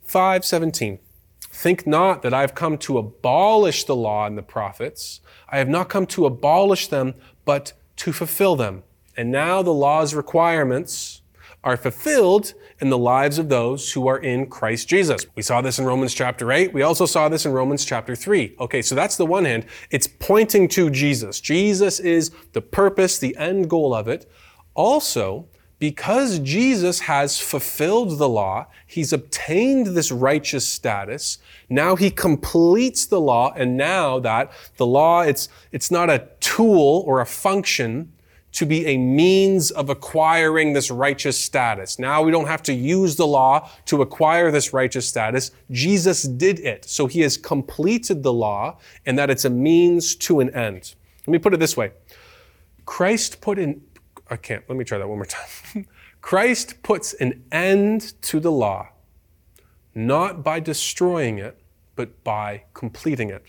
5 0.03 0.45
17. 0.45 0.99
Think 1.41 1.85
not 1.85 2.21
that 2.21 2.33
I 2.33 2.41
have 2.41 2.55
come 2.55 2.77
to 2.79 2.97
abolish 2.97 3.83
the 3.83 3.95
law 3.95 4.25
and 4.25 4.37
the 4.37 4.43
prophets. 4.43 5.19
I 5.49 5.57
have 5.57 5.69
not 5.69 5.89
come 5.89 6.05
to 6.07 6.25
abolish 6.25 6.87
them, 6.87 7.13
but 7.43 7.73
to 7.97 8.13
fulfill 8.13 8.55
them. 8.55 8.83
And 9.17 9.31
now 9.31 9.61
the 9.61 9.73
law's 9.73 10.13
requirements 10.13 11.21
are 11.61 11.75
fulfilled 11.75 12.53
in 12.79 12.89
the 12.89 12.97
lives 12.97 13.39
of 13.39 13.49
those 13.49 13.91
who 13.93 14.07
are 14.07 14.17
in 14.17 14.47
Christ 14.47 14.87
Jesus. 14.87 15.25
We 15.35 15.41
saw 15.41 15.61
this 15.61 15.79
in 15.79 15.85
Romans 15.85 16.13
chapter 16.13 16.51
8. 16.51 16.73
We 16.73 16.81
also 16.81 17.05
saw 17.05 17.29
this 17.29 17.45
in 17.45 17.53
Romans 17.53 17.85
chapter 17.85 18.15
3. 18.15 18.55
Okay, 18.59 18.81
so 18.81 18.95
that's 18.95 19.15
the 19.15 19.25
one 19.25 19.45
hand. 19.45 19.65
It's 19.91 20.07
pointing 20.07 20.67
to 20.69 20.89
Jesus. 20.89 21.39
Jesus 21.39 21.99
is 21.99 22.31
the 22.51 22.61
purpose, 22.61 23.17
the 23.17 23.35
end 23.37 23.69
goal 23.69 23.93
of 23.93 24.07
it. 24.07 24.29
Also, 24.73 25.47
because 25.79 26.39
Jesus 26.39 27.01
has 27.01 27.39
fulfilled 27.39 28.17
the 28.17 28.29
law, 28.29 28.67
he's 28.87 29.11
obtained 29.11 29.87
this 29.87 30.11
righteous 30.11 30.65
status. 30.65 31.37
Now 31.69 31.95
he 31.95 32.09
completes 32.09 33.05
the 33.05 33.19
law, 33.19 33.53
and 33.55 33.75
now 33.75 34.19
that 34.19 34.51
the 34.77 34.85
law, 34.85 35.21
it's, 35.21 35.49
it's 35.71 35.91
not 35.91 36.09
a 36.09 36.29
tool 36.39 37.03
or 37.05 37.19
a 37.19 37.25
function, 37.25 38.13
to 38.55 38.65
be 38.65 38.85
a 38.87 38.97
means 38.97 39.69
of 39.71 39.89
acquiring 39.89 40.71
this 40.71 40.89
righteous 40.89 41.37
status. 41.37 41.99
Now 41.99 42.23
we 42.23 42.31
don't 42.31 42.47
have 42.47 42.63
to 42.63 42.73
use 42.73 43.17
the 43.17 43.27
law 43.27 43.69
to 43.85 44.01
acquire 44.01 44.49
this 44.49 44.71
righteous 44.71 45.05
status. 45.05 45.51
Jesus 45.71 46.23
did 46.23 46.61
it. 46.61 46.85
So 46.85 47.05
he 47.05 47.19
has 47.21 47.35
completed 47.35 48.23
the 48.23 48.31
law 48.31 48.77
and 49.05 49.19
that 49.19 49.29
it's 49.29 49.43
a 49.43 49.49
means 49.49 50.15
to 50.15 50.39
an 50.39 50.49
end. 50.51 50.95
Let 51.27 51.31
me 51.33 51.37
put 51.37 51.53
it 51.53 51.59
this 51.59 51.75
way. 51.75 51.91
Christ 52.85 53.41
put 53.41 53.59
in, 53.59 53.81
I 54.29 54.37
can't, 54.37 54.63
let 54.69 54.77
me 54.77 54.85
try 54.85 54.99
that 54.99 55.07
one 55.07 55.17
more 55.17 55.25
time. 55.25 55.85
Christ 56.21 56.81
puts 56.81 57.13
an 57.15 57.43
end 57.51 58.13
to 58.21 58.39
the 58.39 58.51
law, 58.51 58.87
not 59.93 60.43
by 60.43 60.61
destroying 60.61 61.39
it, 61.39 61.59
but 61.97 62.23
by 62.23 62.63
completing 62.73 63.29
it. 63.29 63.43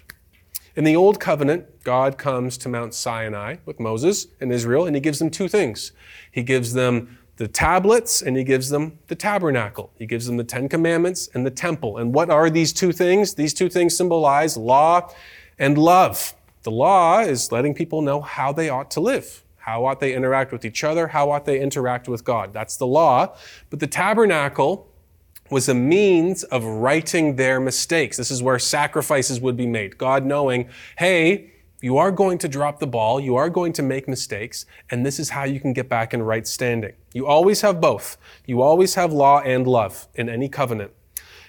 In 0.77 0.85
the 0.85 0.95
Old 0.95 1.19
Covenant, 1.19 1.83
God 1.85 2.19
comes 2.19 2.59
to 2.59 2.69
Mount 2.69 2.93
Sinai 2.93 3.57
with 3.65 3.81
Moses 3.81 4.27
and 4.43 4.53
Israel, 4.53 4.85
and 4.85 4.95
he 4.95 5.01
gives 5.01 5.19
them 5.19 5.31
two 5.31 5.49
things. 5.49 5.93
He 6.31 6.43
gives 6.43 6.75
them 6.75 7.19
the 7.37 7.49
tablets 7.49 8.21
and 8.21 8.37
he 8.37 8.45
gives 8.45 8.69
them 8.69 8.99
the 9.07 9.15
tabernacle. 9.15 9.91
He 9.99 10.05
gives 10.05 10.27
them 10.27 10.37
the 10.37 10.45
Ten 10.45 10.69
Commandments 10.69 11.31
and 11.33 11.47
the 11.47 11.51
temple. 11.51 11.97
And 11.97 12.13
what 12.15 12.29
are 12.29 12.51
these 12.51 12.75
two 12.75 12.93
things? 12.93 13.35
These 13.35 13.55
two 13.55 13.71
things 13.71 13.97
symbolize 13.97 14.59
law 14.59 15.11
and 15.59 15.79
love. 15.79 16.35
The 16.63 16.71
law 16.71 17.21
is 17.21 17.51
letting 17.51 17.73
people 17.73 18.03
know 18.03 18.21
how 18.21 18.53
they 18.53 18.69
ought 18.69 18.91
to 18.93 19.01
live. 19.01 19.45
How 19.57 19.87
ought 19.87 20.01
they 20.01 20.15
interact 20.15 20.53
with 20.53 20.65
each 20.67 20.85
other? 20.85 21.09
How 21.09 21.31
ought 21.31 21.47
they 21.47 21.59
interact 21.59 22.07
with 22.07 22.23
God? 22.23 22.53
That's 22.53 22.77
the 22.77 22.87
law. 22.87 23.35
But 23.71 23.81
the 23.81 23.87
tabernacle 23.87 24.89
was 25.51 25.69
a 25.69 25.75
means 25.75 26.45
of 26.45 26.65
righting 26.65 27.37
their 27.37 27.61
mistakes. 27.61 28.17
This 28.17 28.31
is 28.31 28.43
where 28.43 28.59
sacrifices 28.59 29.41
would 29.41 29.57
be 29.57 29.67
made. 29.67 29.99
God 29.99 30.25
knowing, 30.25 30.69
hey, 30.99 31.53
you 31.83 31.99
are 31.99 32.11
going 32.11 32.39
to 32.39 32.49
drop 32.49 32.79
the 32.81 32.87
ball, 32.87 33.21
you 33.21 33.37
are 33.37 33.51
going 33.51 33.73
to 33.75 33.83
make 33.83 34.09
mistakes, 34.09 34.65
and 34.91 35.05
this 35.05 35.19
is 35.19 35.31
how 35.31 35.45
you 35.45 35.61
can 35.61 35.73
get 35.73 35.89
back 35.89 36.15
in 36.15 36.23
right 36.23 36.47
standing. 36.47 36.95
You 37.13 37.27
always 37.27 37.61
have 37.61 37.81
both. 37.81 38.17
You 38.47 38.63
always 38.63 38.95
have 38.95 39.13
law 39.13 39.41
and 39.41 39.67
love 39.67 40.09
in 40.15 40.29
any 40.29 40.49
covenant. 40.49 40.93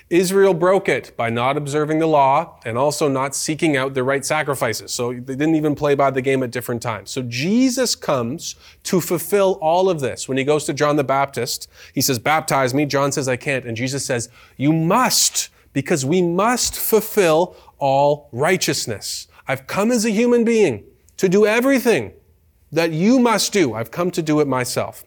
Israel 0.10 0.54
broke 0.54 0.88
it 0.88 1.16
by 1.18 1.30
not 1.30 1.58
observing 1.58 2.00
the 2.00 2.08
law 2.08 2.60
and 2.64 2.78
also 2.78 3.10
not 3.10 3.36
seeking 3.36 3.76
out 3.76 3.94
the 3.94 4.04
right 4.04 4.24
sacrifices. 4.24 4.94
So 4.94 5.12
they 5.12 5.36
didn't 5.36 5.56
even 5.56 5.76
play 5.76 5.96
by 5.96 6.12
the 6.12 6.22
game 6.22 6.44
at 6.44 6.52
different 6.52 6.82
times. 6.82 7.12
So 7.12 7.24
Jesus 7.24 7.94
comes 7.94 8.56
to 8.84 9.02
fulfill 9.02 9.60
all 9.62 9.90
of 9.90 10.00
this. 10.00 10.30
When 10.30 10.38
he 10.38 10.46
goes 10.46 10.64
to 10.66 10.74
John 10.74 10.96
the 10.96 11.04
Baptist, 11.04 11.70
he 11.94 12.02
says, 12.02 12.20
Baptize 12.20 12.74
me. 12.74 12.86
John 12.86 13.12
says, 13.12 13.28
I 13.28 13.36
can't. 13.36 13.66
And 13.66 13.76
Jesus 13.76 14.06
says, 14.06 14.30
You 14.56 14.72
must, 14.72 15.50
because 15.74 16.06
we 16.06 16.22
must 16.22 16.80
fulfill 16.80 17.58
all 17.78 18.30
righteousness. 18.32 19.28
I've 19.46 19.68
come 19.68 19.92
as 19.92 20.06
a 20.06 20.12
human 20.12 20.46
being 20.46 20.86
to 21.18 21.28
do 21.28 21.46
everything 21.46 22.14
that 22.72 22.92
you 22.92 23.20
must 23.20 23.52
do. 23.52 23.74
I've 23.74 23.92
come 23.92 24.12
to 24.12 24.22
do 24.22 24.40
it 24.40 24.48
myself. 24.48 25.04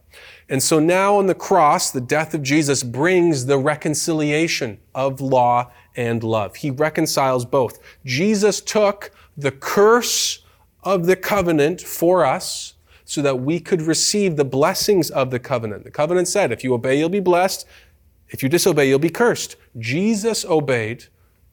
And 0.51 0.61
so 0.61 0.81
now 0.81 1.17
on 1.17 1.27
the 1.27 1.35
cross, 1.35 1.93
the 1.93 2.01
death 2.01 2.35
of 2.35 2.43
Jesus 2.43 2.83
brings 2.83 3.47
the 3.47 3.57
reconciliation 3.57 4.81
of 4.97 5.21
law 5.21 5.71
and 5.97 6.25
love. 6.25 6.57
He 6.57 6.71
reconciles 6.71 7.45
both. 7.45 7.79
Jesus 8.05 8.61
took 8.61 9.13
the 9.37 9.53
curse 9.53 10.43
of 10.83 11.07
the 11.07 11.15
covenant 11.15 11.81
for 11.81 12.27
us 12.27 12.75
so 13.05 13.23
that 13.23 13.41
we 13.41 13.61
could 13.61 13.83
receive 13.83 14.37
the 14.37 14.45
blessings 14.45 15.09
of 15.09 15.31
the 15.31 15.39
covenant. 15.39 15.85
The 15.85 15.91
covenant 15.91 16.27
said, 16.27 16.51
if 16.51 16.65
you 16.65 16.75
obey, 16.75 16.99
you'll 16.99 17.09
be 17.09 17.21
blessed. 17.21 17.67
If 18.29 18.43
you 18.43 18.49
disobey, 18.49 18.89
you'll 18.89 18.99
be 18.99 19.09
cursed. 19.09 19.57
Jesus 19.79 20.45
obeyed 20.45 21.05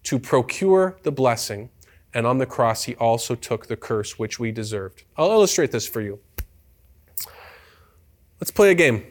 to 0.03 0.17
procure 0.17 0.97
the 1.03 1.11
blessing, 1.11 1.69
and 2.13 2.25
on 2.25 2.37
the 2.37 2.45
cross, 2.45 2.85
he 2.85 2.95
also 2.95 3.35
took 3.35 3.67
the 3.67 3.75
curse 3.75 4.17
which 4.17 4.39
we 4.39 4.51
deserved. 4.51 5.03
I'll 5.17 5.31
illustrate 5.31 5.71
this 5.71 5.87
for 5.87 6.01
you. 6.01 6.19
Let's 8.39 8.51
play 8.51 8.71
a 8.71 8.75
game. 8.75 9.03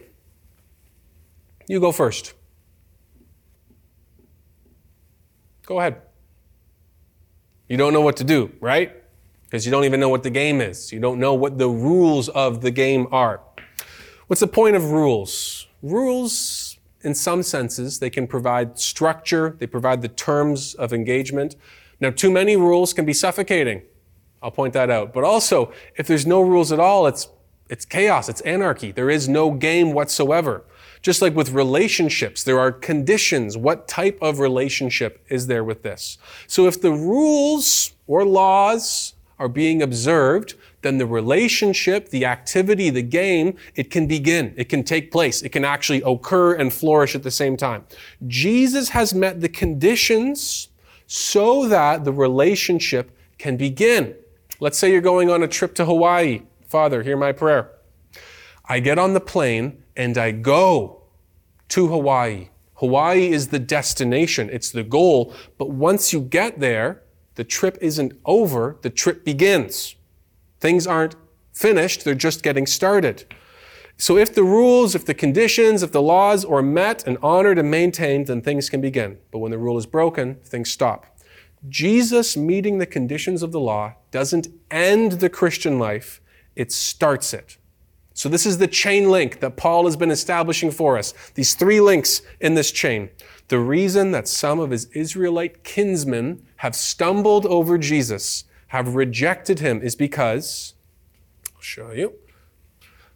You 1.69 1.81
go 1.81 1.93
first. 1.93 2.35
Go 5.67 5.81
ahead. 5.81 6.01
You 7.69 7.77
don't 7.77 7.93
know 7.93 8.01
what 8.01 8.17
to 8.19 8.25
do, 8.25 8.53
right? 8.61 8.95
Because 9.45 9.67
you 9.67 9.73
don't 9.73 9.85
even 9.85 9.99
know 9.99 10.09
what 10.09 10.23
the 10.23 10.31
game 10.31 10.61
is. 10.61 10.93
You 10.93 11.01
don't 11.01 11.19
know 11.19 11.35
what 11.35 11.59
the 11.59 11.69
rules 11.69 12.29
of 12.29 12.61
the 12.61 12.71
game 12.71 13.09
are. 13.11 13.41
What's 14.29 14.41
the 14.41 14.47
point 14.47 14.77
of 14.77 14.93
rules? 14.93 15.67
Rules, 15.83 16.79
in 17.03 17.15
some 17.15 17.43
senses, 17.43 17.99
they 17.99 18.11
can 18.11 18.27
provide 18.27 18.79
structure, 18.79 19.57
they 19.59 19.67
provide 19.67 20.03
the 20.03 20.09
terms 20.09 20.75
of 20.75 20.93
engagement. 20.93 21.57
Now, 22.01 22.11
too 22.11 22.31
many 22.31 22.57
rules 22.57 22.93
can 22.93 23.05
be 23.05 23.13
suffocating. 23.13 23.83
I'll 24.43 24.51
point 24.51 24.75
that 24.75 24.91
out. 24.91 25.13
But 25.13 25.25
also, 25.25 25.73
if 25.97 26.07
there's 26.07 26.27
no 26.27 26.41
rules 26.43 26.71
at 26.71 26.79
all, 26.79 27.07
it's 27.07 27.29
it's 27.69 27.85
chaos, 27.85 28.29
it's 28.29 28.41
anarchy. 28.43 28.93
There 28.93 29.11
is 29.11 29.29
no 29.29 29.51
game 29.51 29.93
whatsoever. 29.93 30.65
Just 31.03 31.23
like 31.23 31.35
with 31.35 31.51
relationships, 31.51 32.43
there 32.43 32.59
are 32.59 32.73
conditions. 32.73 33.57
What 33.57 33.87
type 33.87 34.19
of 34.21 34.39
relationship 34.39 35.25
is 35.29 35.47
there 35.47 35.63
with 35.63 35.83
this? 35.83 36.19
So 36.47 36.67
if 36.67 36.81
the 36.81 36.93
rules 36.93 37.93
or 38.07 38.25
laws 38.25 39.15
are 39.39 39.49
being 39.49 39.83
observed, 39.83 40.55
then 40.83 40.99
the 40.99 41.07
relationship, 41.07 42.09
the 42.11 42.25
activity, 42.25 42.91
the 42.91 43.03
game, 43.03 43.57
it 43.75 43.91
can 43.91 44.07
begin. 44.07 44.55
It 44.57 44.69
can 44.69 44.83
take 44.83 45.11
place. 45.11 45.43
It 45.43 45.51
can 45.51 45.65
actually 45.65 46.03
occur 46.03 46.55
and 46.55 46.73
flourish 46.73 47.15
at 47.15 47.23
the 47.23 47.31
same 47.31 47.57
time. 47.57 47.85
Jesus 48.27 48.91
has 48.91 49.13
met 49.13 49.41
the 49.41 49.49
conditions 49.49 50.69
so 51.07 51.69
that 51.69 52.05
the 52.05 52.13
relationship 52.13 53.11
can 53.39 53.57
begin. 53.57 54.15
Let's 54.61 54.79
say 54.79 54.91
you're 54.91 55.01
going 55.01 55.31
on 55.31 55.43
a 55.43 55.49
trip 55.49 55.75
to 55.77 55.85
Hawaii. 55.85 56.43
Father, 56.67 57.03
hear 57.03 57.17
my 57.17 57.33
prayer. 57.33 57.71
I 58.69 58.81
get 58.81 58.99
on 58.99 59.15
the 59.15 59.21
plane 59.21 59.83
and 59.97 60.19
I 60.19 60.33
go 60.33 61.03
to 61.69 61.89
Hawaii. 61.89 62.49
Hawaii 62.75 63.31
is 63.31 63.49
the 63.49 63.59
destination, 63.59 64.51
it's 64.53 64.71
the 64.71 64.83
goal. 64.83 65.33
But 65.57 65.71
once 65.71 66.13
you 66.13 66.21
get 66.21 66.61
there, 66.61 67.03
the 67.37 67.45
trip 67.45 67.79
isn't 67.81 68.13
over, 68.25 68.77
the 68.83 68.91
trip 68.91 69.25
begins. 69.25 69.95
Things 70.61 70.87
aren't 70.87 71.17
finished, 71.53 72.05
they're 72.05 72.15
just 72.15 72.43
getting 72.43 72.67
started. 72.67 73.25
So 73.99 74.19
if 74.19 74.35
the 74.35 74.43
rules, 74.43 74.95
if 74.95 75.07
the 75.07 75.15
conditions, 75.15 75.83
if 75.83 75.93
the 75.93 76.03
laws 76.03 76.45
are 76.45 76.61
met 76.61 77.07
and 77.07 77.17
honored 77.23 77.59
and 77.59 77.71
maintained, 77.71 78.27
then 78.27 78.43
things 78.43 78.69
can 78.69 78.83
begin. 78.83 79.19
But 79.31 79.39
when 79.39 79.53
the 79.53 79.59
rule 79.59 79.79
is 79.79 79.87
broken, 79.87 80.35
things 80.45 80.71
stop. 80.71 81.07
Jesus 81.69 82.37
meeting 82.37 82.77
the 82.77 82.87
conditions 82.87 83.43
of 83.43 83.53
the 83.53 83.61
law 83.61 83.95
doesn't 84.11 84.49
end 84.71 85.13
the 85.13 85.31
Christian 85.31 85.79
life, 85.79 86.21
it 86.57 86.73
starts 86.73 87.33
it. 87.33 87.59
So, 88.15 88.31
this 88.31 88.47
is 88.47 88.57
the 88.57 88.67
chain 88.67 89.11
link 89.11 89.41
that 89.41 89.59
Paul 89.59 89.85
has 89.85 89.95
been 89.95 90.11
establishing 90.11 90.71
for 90.71 90.97
us. 90.97 91.13
These 91.35 91.55
three 91.55 91.81
links 91.81 92.23
in 92.41 92.55
this 92.55 92.73
chain. 92.73 93.11
The 93.49 93.59
reason 93.59 94.11
that 94.13 94.27
some 94.27 94.59
of 94.59 94.71
his 94.71 94.87
Israelite 94.87 95.63
kinsmen 95.65 96.45
have 96.57 96.75
stumbled 96.75 97.45
over 97.45 97.77
Jesus 97.77 98.45
have 98.69 98.95
rejected 98.95 99.61
him 99.61 99.83
is 99.83 99.95
because, 99.95 100.75
I'll 101.55 101.61
show 101.61 101.93
you, 101.93 102.15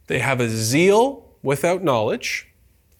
they 0.06 0.18
have 0.18 0.40
a 0.40 0.48
zeal 0.48 1.34
without 1.42 1.82
knowledge, 1.82 2.52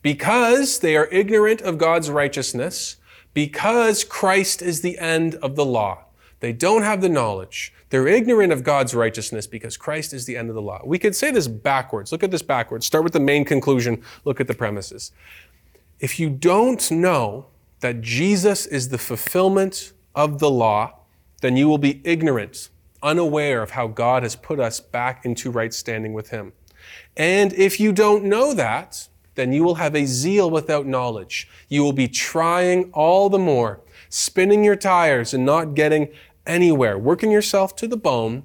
because 0.03 0.79
they 0.79 0.97
are 0.97 1.07
ignorant 1.07 1.61
of 1.61 1.79
God's 1.79 2.11
righteousness, 2.11 2.97
because 3.35 4.03
Christ 4.05 4.63
is 4.63 4.81
the 4.81 4.99
end 4.99 5.35
of 5.37 5.55
the 5.55 5.65
law. 5.65 6.05
They 6.41 6.53
don't 6.53 6.83
have 6.83 7.03
the 7.03 7.09
knowledge. 7.09 7.73
They're 7.91 8.09
ignorant 8.09 8.53
of 8.53 8.63
God's 8.63 8.95
righteousness 8.95 9.47
because 9.47 9.77
Christ 9.77 10.15
is 10.15 10.25
the 10.25 10.37
end 10.37 10.49
of 10.49 10.55
the 10.55 10.63
law. 10.63 10.81
We 10.85 10.99
could 10.99 11.15
say 11.15 11.31
this 11.31 11.49
backwards. 11.49 12.13
Look 12.13 12.23
at 12.23 12.31
this 12.31 12.43
backwards. 12.43 12.87
Start 12.87 13.05
with 13.05 13.13
the 13.13 13.21
main 13.21 13.45
conclusion, 13.45 14.03
look 14.25 14.41
at 14.41 14.47
the 14.47 14.55
premises. 14.55 15.13
If 15.99 16.19
you 16.19 16.31
don't 16.31 16.91
know 16.91 17.47
that 17.81 18.01
Jesus 18.01 18.65
is 18.67 18.89
the 18.89 18.99
fulfillment 18.99 19.93
of 20.15 20.39
the 20.39 20.51
law, 20.51 21.01
then 21.41 21.57
you 21.57 21.69
will 21.69 21.79
be 21.79 22.01
ignorant, 22.05 22.71
unaware 23.03 23.63
of 23.63 23.71
how 23.71 23.89
God 23.89 24.23
has 24.23 24.37
put 24.37 24.61
us 24.61 24.81
back 24.81 25.25
into 25.25 25.51
right 25.51 25.75
standing 25.75 26.13
with 26.13 26.31
Him. 26.31 26.53
And 27.17 27.53
if 27.55 27.81
you 27.81 27.93
don't 27.93 28.25
know 28.25 28.55
that, 28.55 29.09
then 29.35 29.53
you 29.53 29.63
will 29.63 29.77
have 29.77 29.95
a 29.95 30.07
zeal 30.07 30.51
without 30.51 30.87
knowledge. 30.87 31.49
You 31.69 31.83
will 31.83 31.93
be 31.93 32.09
trying 32.09 32.91
all 32.93 33.29
the 33.29 33.39
more, 33.39 33.81
spinning 34.09 34.65
your 34.65 34.77
tires 34.77 35.33
and 35.33 35.45
not 35.45 35.75
getting 35.75 36.09
anywhere, 36.51 36.99
working 36.99 37.31
yourself 37.31 37.77
to 37.77 37.87
the 37.87 37.97
bone 37.97 38.43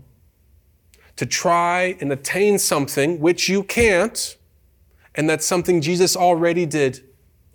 to 1.15 1.25
try 1.25 1.97
and 1.99 2.11
attain 2.11 2.59
something 2.59 3.19
which 3.19 3.49
you 3.49 3.63
can't, 3.63 4.37
and 5.15 5.29
that's 5.29 5.45
something 5.45 5.81
Jesus 5.81 6.15
already 6.15 6.65
did 6.65 7.03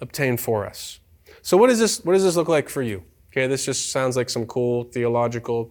obtain 0.00 0.36
for 0.36 0.66
us. 0.66 1.00
So 1.42 1.56
what 1.56 1.68
does 1.68 1.78
this 1.78 2.04
what 2.04 2.14
does 2.14 2.24
this 2.24 2.36
look 2.36 2.48
like 2.48 2.68
for 2.68 2.82
you? 2.82 3.04
Okay, 3.30 3.46
this 3.46 3.64
just 3.64 3.90
sounds 3.90 4.16
like 4.16 4.28
some 4.28 4.44
cool 4.46 4.84
theological 4.84 5.70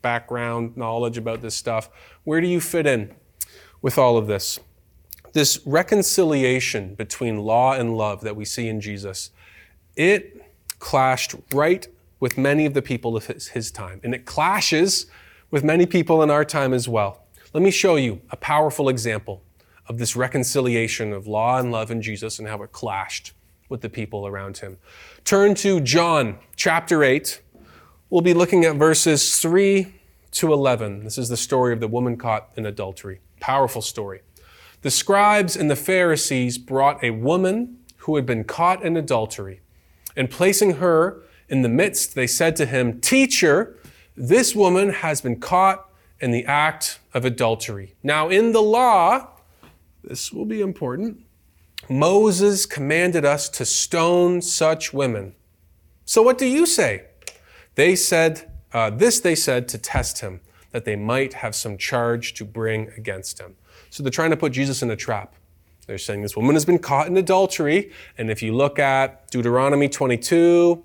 background 0.00 0.76
knowledge 0.76 1.18
about 1.18 1.42
this 1.42 1.54
stuff. 1.54 1.90
Where 2.24 2.40
do 2.40 2.46
you 2.46 2.60
fit 2.60 2.86
in 2.86 3.14
with 3.82 3.98
all 3.98 4.16
of 4.16 4.26
this? 4.26 4.60
This 5.32 5.60
reconciliation 5.66 6.94
between 6.94 7.38
law 7.38 7.74
and 7.74 7.96
love 7.96 8.20
that 8.22 8.36
we 8.36 8.44
see 8.44 8.68
in 8.68 8.80
Jesus, 8.80 9.30
it 9.96 10.42
clashed 10.78 11.34
right 11.52 11.86
with 12.20 12.38
many 12.38 12.66
of 12.66 12.74
the 12.74 12.82
people 12.82 13.16
of 13.16 13.26
his, 13.26 13.48
his 13.48 13.70
time, 13.70 14.00
and 14.04 14.14
it 14.14 14.26
clashes 14.26 15.06
with 15.50 15.64
many 15.64 15.86
people 15.86 16.22
in 16.22 16.30
our 16.30 16.44
time 16.44 16.72
as 16.72 16.88
well. 16.88 17.24
Let 17.52 17.62
me 17.62 17.70
show 17.70 17.96
you 17.96 18.20
a 18.30 18.36
powerful 18.36 18.88
example 18.88 19.42
of 19.88 19.98
this 19.98 20.14
reconciliation 20.14 21.12
of 21.12 21.26
law 21.26 21.58
and 21.58 21.72
love 21.72 21.90
in 21.90 22.00
Jesus 22.00 22.38
and 22.38 22.46
how 22.46 22.62
it 22.62 22.70
clashed 22.70 23.32
with 23.68 23.80
the 23.80 23.88
people 23.88 24.26
around 24.26 24.58
him. 24.58 24.76
Turn 25.24 25.54
to 25.56 25.80
John 25.80 26.38
chapter 26.54 27.02
8. 27.02 27.40
We'll 28.08 28.20
be 28.20 28.34
looking 28.34 28.64
at 28.64 28.76
verses 28.76 29.38
3 29.38 29.94
to 30.32 30.52
11. 30.52 31.04
This 31.04 31.18
is 31.18 31.28
the 31.28 31.36
story 31.36 31.72
of 31.72 31.80
the 31.80 31.88
woman 31.88 32.16
caught 32.16 32.50
in 32.56 32.66
adultery. 32.66 33.20
Powerful 33.40 33.82
story. 33.82 34.20
The 34.82 34.90
scribes 34.90 35.56
and 35.56 35.70
the 35.70 35.76
Pharisees 35.76 36.58
brought 36.58 37.02
a 37.02 37.10
woman 37.10 37.78
who 37.98 38.16
had 38.16 38.26
been 38.26 38.44
caught 38.44 38.82
in 38.82 38.96
adultery, 38.96 39.60
and 40.16 40.30
placing 40.30 40.74
her 40.74 41.22
in 41.50 41.62
the 41.62 41.68
midst, 41.68 42.14
they 42.14 42.26
said 42.26 42.56
to 42.56 42.66
him, 42.66 43.00
Teacher, 43.00 43.76
this 44.16 44.54
woman 44.54 44.90
has 44.90 45.20
been 45.20 45.40
caught 45.40 45.90
in 46.20 46.30
the 46.30 46.44
act 46.44 47.00
of 47.12 47.24
adultery. 47.24 47.94
Now, 48.02 48.28
in 48.28 48.52
the 48.52 48.62
law, 48.62 49.28
this 50.04 50.32
will 50.32 50.44
be 50.44 50.60
important. 50.60 51.20
Moses 51.88 52.66
commanded 52.66 53.24
us 53.24 53.48
to 53.48 53.64
stone 53.64 54.40
such 54.40 54.92
women. 54.92 55.34
So 56.04 56.22
what 56.22 56.38
do 56.38 56.46
you 56.46 56.66
say? 56.66 57.04
They 57.74 57.96
said, 57.96 58.50
uh, 58.72 58.90
this 58.90 59.20
they 59.20 59.34
said 59.34 59.68
to 59.68 59.78
test 59.78 60.20
him, 60.20 60.40
that 60.70 60.84
they 60.84 60.94
might 60.94 61.34
have 61.34 61.54
some 61.54 61.76
charge 61.76 62.34
to 62.34 62.44
bring 62.44 62.92
against 62.96 63.40
him. 63.40 63.56
So 63.90 64.04
they're 64.04 64.10
trying 64.10 64.30
to 64.30 64.36
put 64.36 64.52
Jesus 64.52 64.82
in 64.82 64.90
a 64.90 64.96
trap. 64.96 65.34
They're 65.86 65.98
saying 65.98 66.22
this 66.22 66.36
woman 66.36 66.54
has 66.54 66.64
been 66.64 66.78
caught 66.78 67.08
in 67.08 67.16
adultery. 67.16 67.90
And 68.16 68.30
if 68.30 68.42
you 68.42 68.54
look 68.54 68.78
at 68.78 69.28
Deuteronomy 69.32 69.88
22, 69.88 70.84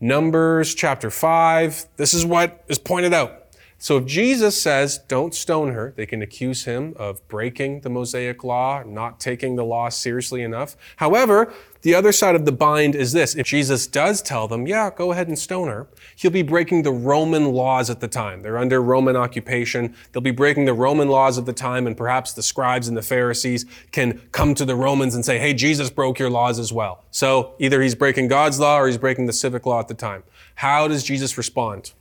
Numbers 0.00 0.74
chapter 0.74 1.10
5, 1.10 1.86
this 1.96 2.12
is 2.12 2.26
what 2.26 2.64
is 2.68 2.78
pointed 2.78 3.14
out. 3.14 3.45
So 3.78 3.98
if 3.98 4.06
Jesus 4.06 4.60
says, 4.60 4.98
don't 5.06 5.34
stone 5.34 5.72
her, 5.72 5.92
they 5.96 6.06
can 6.06 6.22
accuse 6.22 6.64
him 6.64 6.94
of 6.96 7.26
breaking 7.28 7.82
the 7.82 7.90
Mosaic 7.90 8.42
law, 8.42 8.82
not 8.84 9.20
taking 9.20 9.56
the 9.56 9.64
law 9.64 9.90
seriously 9.90 10.42
enough. 10.42 10.76
However, 10.96 11.52
the 11.82 11.94
other 11.94 12.10
side 12.10 12.34
of 12.34 12.46
the 12.46 12.52
bind 12.52 12.94
is 12.94 13.12
this. 13.12 13.36
If 13.36 13.46
Jesus 13.46 13.86
does 13.86 14.22
tell 14.22 14.48
them, 14.48 14.66
yeah, 14.66 14.90
go 14.90 15.12
ahead 15.12 15.28
and 15.28 15.38
stone 15.38 15.68
her, 15.68 15.86
he'll 16.16 16.30
be 16.30 16.42
breaking 16.42 16.82
the 16.82 16.90
Roman 16.90 17.52
laws 17.52 17.90
at 17.90 18.00
the 18.00 18.08
time. 18.08 18.40
They're 18.40 18.58
under 18.58 18.82
Roman 18.82 19.14
occupation. 19.14 19.94
They'll 20.10 20.22
be 20.22 20.30
breaking 20.30 20.64
the 20.64 20.74
Roman 20.74 21.08
laws 21.08 21.36
of 21.36 21.44
the 21.44 21.52
time, 21.52 21.86
and 21.86 21.96
perhaps 21.96 22.32
the 22.32 22.42
scribes 22.42 22.88
and 22.88 22.96
the 22.96 23.02
Pharisees 23.02 23.66
can 23.92 24.22
come 24.32 24.54
to 24.54 24.64
the 24.64 24.74
Romans 24.74 25.14
and 25.14 25.24
say, 25.24 25.38
hey, 25.38 25.52
Jesus 25.52 25.90
broke 25.90 26.18
your 26.18 26.30
laws 26.30 26.58
as 26.58 26.72
well. 26.72 27.04
So 27.10 27.54
either 27.58 27.82
he's 27.82 27.94
breaking 27.94 28.28
God's 28.28 28.58
law 28.58 28.80
or 28.80 28.86
he's 28.86 28.98
breaking 28.98 29.26
the 29.26 29.32
civic 29.34 29.66
law 29.66 29.80
at 29.80 29.88
the 29.88 29.94
time. 29.94 30.24
How 30.56 30.88
does 30.88 31.04
Jesus 31.04 31.36
respond? 31.36 31.92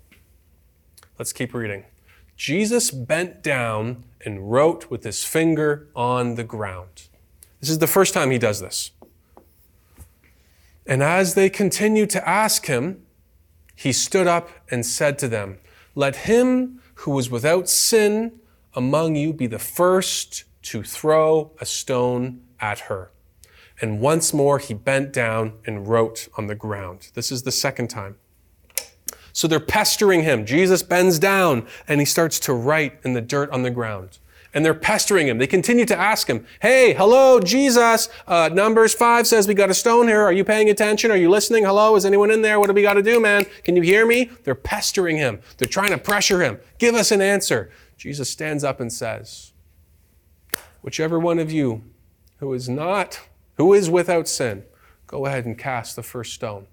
Let's 1.18 1.32
keep 1.32 1.54
reading. 1.54 1.86
Jesus 2.36 2.92
bent 2.92 3.42
down 3.42 4.04
and 4.26 4.52
wrote 4.52 4.90
with 4.90 5.04
his 5.04 5.24
finger 5.24 5.88
on 5.96 6.36
the 6.36 6.44
ground. 6.44 7.08
This 7.62 7.70
is 7.70 7.80
the 7.80 7.88
first 7.88 8.14
time 8.14 8.32
he 8.32 8.38
does 8.38 8.60
this. 8.60 8.92
And 10.86 11.02
as 11.02 11.34
they 11.34 11.50
continued 11.50 12.10
to 12.12 12.28
ask 12.28 12.66
him, 12.66 13.06
he 13.76 13.92
stood 13.92 14.28
up 14.28 14.50
and 14.70 14.86
said 14.86 15.18
to 15.20 15.28
them, 15.28 15.58
Let 15.96 16.16
him 16.16 16.82
who 16.96 17.12
was 17.12 17.30
without 17.30 17.70
sin 17.70 18.40
among 18.74 19.16
you 19.16 19.32
be 19.32 19.48
the 19.48 19.60
first 19.60 20.44
to 20.64 20.84
throw 20.84 21.52
a 21.62 21.66
stone 21.66 22.42
at 22.60 22.82
her. 22.82 23.12
And 23.82 24.00
once 24.00 24.34
more 24.34 24.60
he 24.60 24.74
bent 24.74 25.14
down 25.14 25.54
and 25.66 25.88
wrote 25.88 26.28
on 26.38 26.48
the 26.48 26.56
ground. 26.56 27.10
This 27.14 27.32
is 27.32 27.44
the 27.44 27.52
second 27.52 27.90
time. 27.90 28.18
So 29.36 29.50
they're 29.50 29.60
pestering 29.60 30.24
him. 30.24 30.46
Jesus 30.46 30.82
bends 30.82 31.20
down 31.20 31.68
and 31.90 32.00
he 32.00 32.06
starts 32.06 32.40
to 32.40 32.54
write 32.54 32.98
in 33.04 33.12
the 33.12 33.22
dirt 33.22 33.50
on 33.50 33.64
the 33.64 33.70
ground. 33.70 34.18
And 34.54 34.64
they're 34.64 34.74
pestering 34.74 35.28
him. 35.28 35.40
They 35.40 35.46
continue 35.46 35.86
to 35.88 35.98
ask 35.98 36.30
him, 36.30 36.46
Hey, 36.62 36.94
hello, 36.94 37.42
Jesus. 37.42 38.08
Uh, 38.26 38.50
Numbers 38.54 38.94
5 38.94 39.28
says 39.28 39.46
we 39.46 39.54
got 39.54 39.70
a 39.70 39.74
stone 39.74 40.08
here. 40.08 40.22
Are 40.22 40.32
you 40.32 40.46
paying 40.46 40.70
attention? 40.70 41.12
Are 41.12 41.18
you 41.18 41.30
listening? 41.30 41.66
Hello, 41.66 41.98
is 41.98 42.06
anyone 42.06 42.32
in 42.32 42.44
there? 42.44 42.62
What 42.62 42.68
do 42.68 42.74
we 42.74 42.82
got 42.82 42.94
to 42.94 43.04
do, 43.04 43.20
man? 43.20 43.46
Can 43.66 43.76
you 43.76 43.82
hear 43.82 44.08
me? 44.08 44.32
They're 44.46 44.56
pestering 44.56 45.18
him. 45.18 45.42
They're 45.58 45.68
trying 45.68 45.92
to 45.92 45.98
pressure 45.98 46.42
him. 46.42 46.58
Give 46.78 46.96
us 46.96 47.12
an 47.12 47.20
answer. 47.20 47.70
Jesus 47.98 48.30
stands 48.30 48.64
up 48.64 48.80
and 48.80 48.92
says, 48.92 49.52
Whichever 50.82 51.20
one 51.20 51.40
of 51.40 51.52
you 51.52 51.84
who 52.38 52.54
is 52.54 52.70
not, 52.70 53.20
who 53.58 53.74
is 53.74 53.90
without 53.90 54.30
sin, 54.30 54.64
go 55.08 55.26
ahead 55.26 55.46
and 55.46 55.58
cast 55.58 55.98
the 55.98 56.04
first 56.04 56.32
stone. 56.32 56.68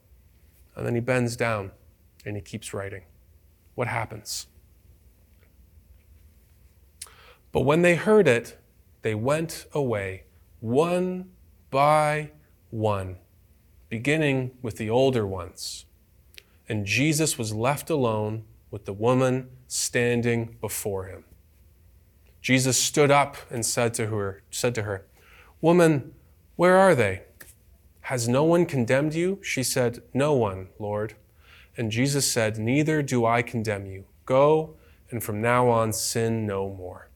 And 0.76 0.86
then 0.86 0.94
he 0.94 1.00
bends 1.00 1.34
down 1.34 1.72
and 2.24 2.36
he 2.36 2.42
keeps 2.42 2.72
writing. 2.72 3.02
What 3.74 3.88
happens? 3.88 4.46
But 7.52 7.62
when 7.62 7.82
they 7.82 7.96
heard 7.96 8.26
it, 8.26 8.58
they 9.02 9.14
went 9.14 9.66
away, 9.72 10.24
one 10.60 11.30
by 11.70 12.30
one, 12.70 13.16
beginning 13.88 14.52
with 14.62 14.76
the 14.76 14.88
older 14.88 15.26
ones. 15.26 15.84
And 16.68 16.86
Jesus 16.86 17.36
was 17.36 17.52
left 17.52 17.90
alone 17.90 18.44
with 18.70 18.86
the 18.86 18.92
woman 18.92 19.50
standing 19.66 20.56
before 20.60 21.06
him. 21.06 21.24
Jesus 22.40 22.76
stood 22.76 23.10
up 23.10 23.36
and 23.50 23.64
said 23.64 23.94
to 23.94 24.06
her, 24.06 24.42
said 24.50 24.74
to 24.76 24.82
her, 24.82 25.06
Woman, 25.60 26.14
where 26.56 26.76
are 26.76 26.94
they? 26.94 27.22
Has 28.02 28.28
no 28.28 28.42
one 28.44 28.66
condemned 28.66 29.14
you? 29.14 29.38
She 29.42 29.62
said, 29.62 30.02
No 30.12 30.34
one, 30.34 30.68
Lord. 30.78 31.14
And 31.76 31.90
Jesus 31.90 32.30
said, 32.30 32.58
Neither 32.58 33.02
do 33.02 33.24
I 33.24 33.42
condemn 33.42 33.86
you. 33.86 34.04
Go, 34.26 34.74
and 35.10 35.22
from 35.22 35.40
now 35.40 35.68
on 35.68 35.92
sin 35.92 36.46
no 36.46 36.68
more. 36.68 37.08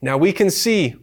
Now 0.00 0.16
we 0.16 0.32
can 0.32 0.50
see 0.50 0.96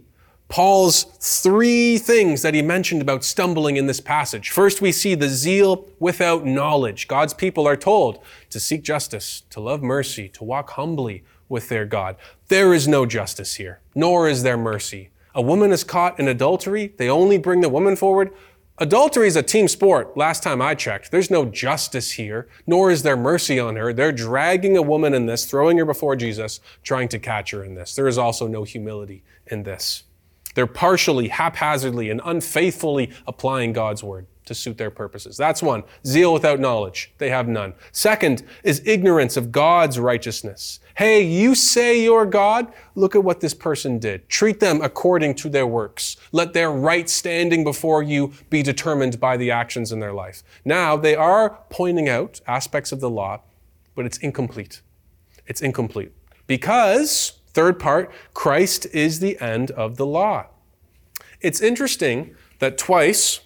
Paul's 0.49 1.03
three 1.03 1.99
things 1.99 2.41
that 2.41 2.55
he 2.55 2.61
mentioned 2.63 3.03
about 3.03 3.23
stumbling 3.23 3.77
in 3.77 3.85
this 3.85 4.01
passage. 4.01 4.49
First, 4.49 4.81
we 4.81 4.91
see 4.91 5.13
the 5.13 5.29
zeal 5.29 5.87
without 5.99 6.43
knowledge. 6.43 7.07
God's 7.07 7.35
people 7.35 7.67
are 7.67 7.77
told 7.77 8.19
to 8.49 8.59
seek 8.59 8.83
justice, 8.83 9.43
to 9.51 9.59
love 9.59 9.83
mercy, 9.83 10.27
to 10.29 10.43
walk 10.43 10.71
humbly 10.71 11.23
with 11.49 11.69
their 11.69 11.85
God. 11.85 12.15
There 12.47 12.73
is 12.73 12.87
no 12.87 13.05
justice 13.05 13.55
here, 13.55 13.79
nor 13.93 14.27
is 14.27 14.41
there 14.41 14.57
mercy. 14.57 15.11
A 15.35 15.41
woman 15.41 15.71
is 15.71 15.83
caught 15.83 16.19
in 16.19 16.27
adultery. 16.27 16.93
They 16.97 17.09
only 17.09 17.37
bring 17.37 17.61
the 17.61 17.69
woman 17.69 17.95
forward. 17.95 18.33
Adultery 18.81 19.27
is 19.27 19.35
a 19.35 19.43
team 19.43 19.67
sport, 19.67 20.15
last 20.15 20.41
time 20.41 20.61
I 20.61 20.73
checked. 20.73 21.11
There's 21.11 21.29
no 21.29 21.43
justice 21.43 22.11
here, 22.11 22.47
nor 22.65 22.91
is 22.91 23.03
there 23.03 23.17
mercy 23.17 23.59
on 23.59 23.75
her. 23.75 23.91
They're 23.91 24.13
dragging 24.13 24.77
a 24.77 24.81
woman 24.81 25.13
in 25.13 25.25
this, 25.25 25.43
throwing 25.43 25.77
her 25.79 25.83
before 25.83 26.15
Jesus, 26.15 26.61
trying 26.81 27.09
to 27.09 27.19
catch 27.19 27.51
her 27.51 27.61
in 27.61 27.75
this. 27.75 27.93
There 27.93 28.07
is 28.07 28.17
also 28.17 28.47
no 28.47 28.63
humility 28.63 29.21
in 29.47 29.63
this. 29.63 30.03
They're 30.55 30.65
partially, 30.65 31.27
haphazardly, 31.27 32.09
and 32.09 32.21
unfaithfully 32.23 33.11
applying 33.27 33.73
God's 33.73 34.01
word 34.01 34.27
to 34.49 34.55
suit 34.55 34.77
their 34.77 34.89
purposes. 34.91 35.37
That's 35.37 35.63
one. 35.63 35.83
Zeal 36.05 36.33
without 36.33 36.59
knowledge. 36.59 37.13
They 37.19 37.29
have 37.29 37.47
none. 37.47 37.75
Second 37.91 38.43
is 38.63 38.81
ignorance 38.83 39.37
of 39.37 39.51
God's 39.51 39.99
righteousness. 39.99 40.79
Hey, 40.95 41.21
you 41.21 41.53
say 41.53 42.03
you're 42.03 42.25
God? 42.25 42.73
Look 42.95 43.15
at 43.15 43.23
what 43.23 43.39
this 43.39 43.53
person 43.53 43.99
did. 43.99 44.27
Treat 44.27 44.59
them 44.59 44.81
according 44.81 45.35
to 45.35 45.49
their 45.49 45.67
works. 45.67 46.17
Let 46.31 46.53
their 46.53 46.71
right 46.71 47.07
standing 47.07 47.63
before 47.63 48.01
you 48.01 48.33
be 48.49 48.63
determined 48.63 49.19
by 49.19 49.37
the 49.37 49.51
actions 49.51 49.91
in 49.91 49.99
their 49.99 50.13
life. 50.13 50.43
Now, 50.65 50.97
they 50.97 51.15
are 51.15 51.59
pointing 51.69 52.09
out 52.09 52.41
aspects 52.47 52.91
of 52.91 52.99
the 52.99 53.09
law, 53.09 53.43
but 53.95 54.05
it's 54.05 54.17
incomplete. 54.17 54.81
It's 55.45 55.61
incomplete. 55.61 56.11
Because, 56.47 57.33
third 57.53 57.79
part, 57.79 58.11
Christ 58.33 58.87
is 58.91 59.19
the 59.19 59.39
end 59.39 59.69
of 59.71 59.97
the 59.97 60.07
law. 60.07 60.47
It's 61.39 61.61
interesting 61.61 62.35
that 62.57 62.77
twice 62.77 63.39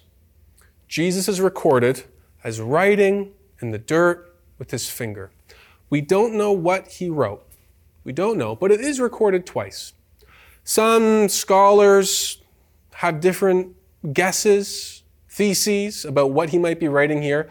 Jesus 0.94 1.28
is 1.28 1.40
recorded 1.40 2.04
as 2.44 2.60
writing 2.60 3.32
in 3.60 3.72
the 3.72 3.78
dirt 3.78 4.32
with 4.60 4.70
his 4.70 4.88
finger. 4.88 5.32
We 5.90 6.00
don't 6.00 6.34
know 6.34 6.52
what 6.52 6.86
he 6.86 7.10
wrote. 7.10 7.44
We 8.04 8.12
don't 8.12 8.38
know, 8.38 8.54
but 8.54 8.70
it 8.70 8.80
is 8.80 9.00
recorded 9.00 9.44
twice. 9.44 9.92
Some 10.62 11.28
scholars 11.28 12.40
have 12.92 13.18
different 13.18 13.74
guesses, 14.12 15.02
theses 15.28 16.04
about 16.04 16.30
what 16.30 16.50
he 16.50 16.58
might 16.58 16.78
be 16.78 16.86
writing 16.86 17.22
here. 17.22 17.50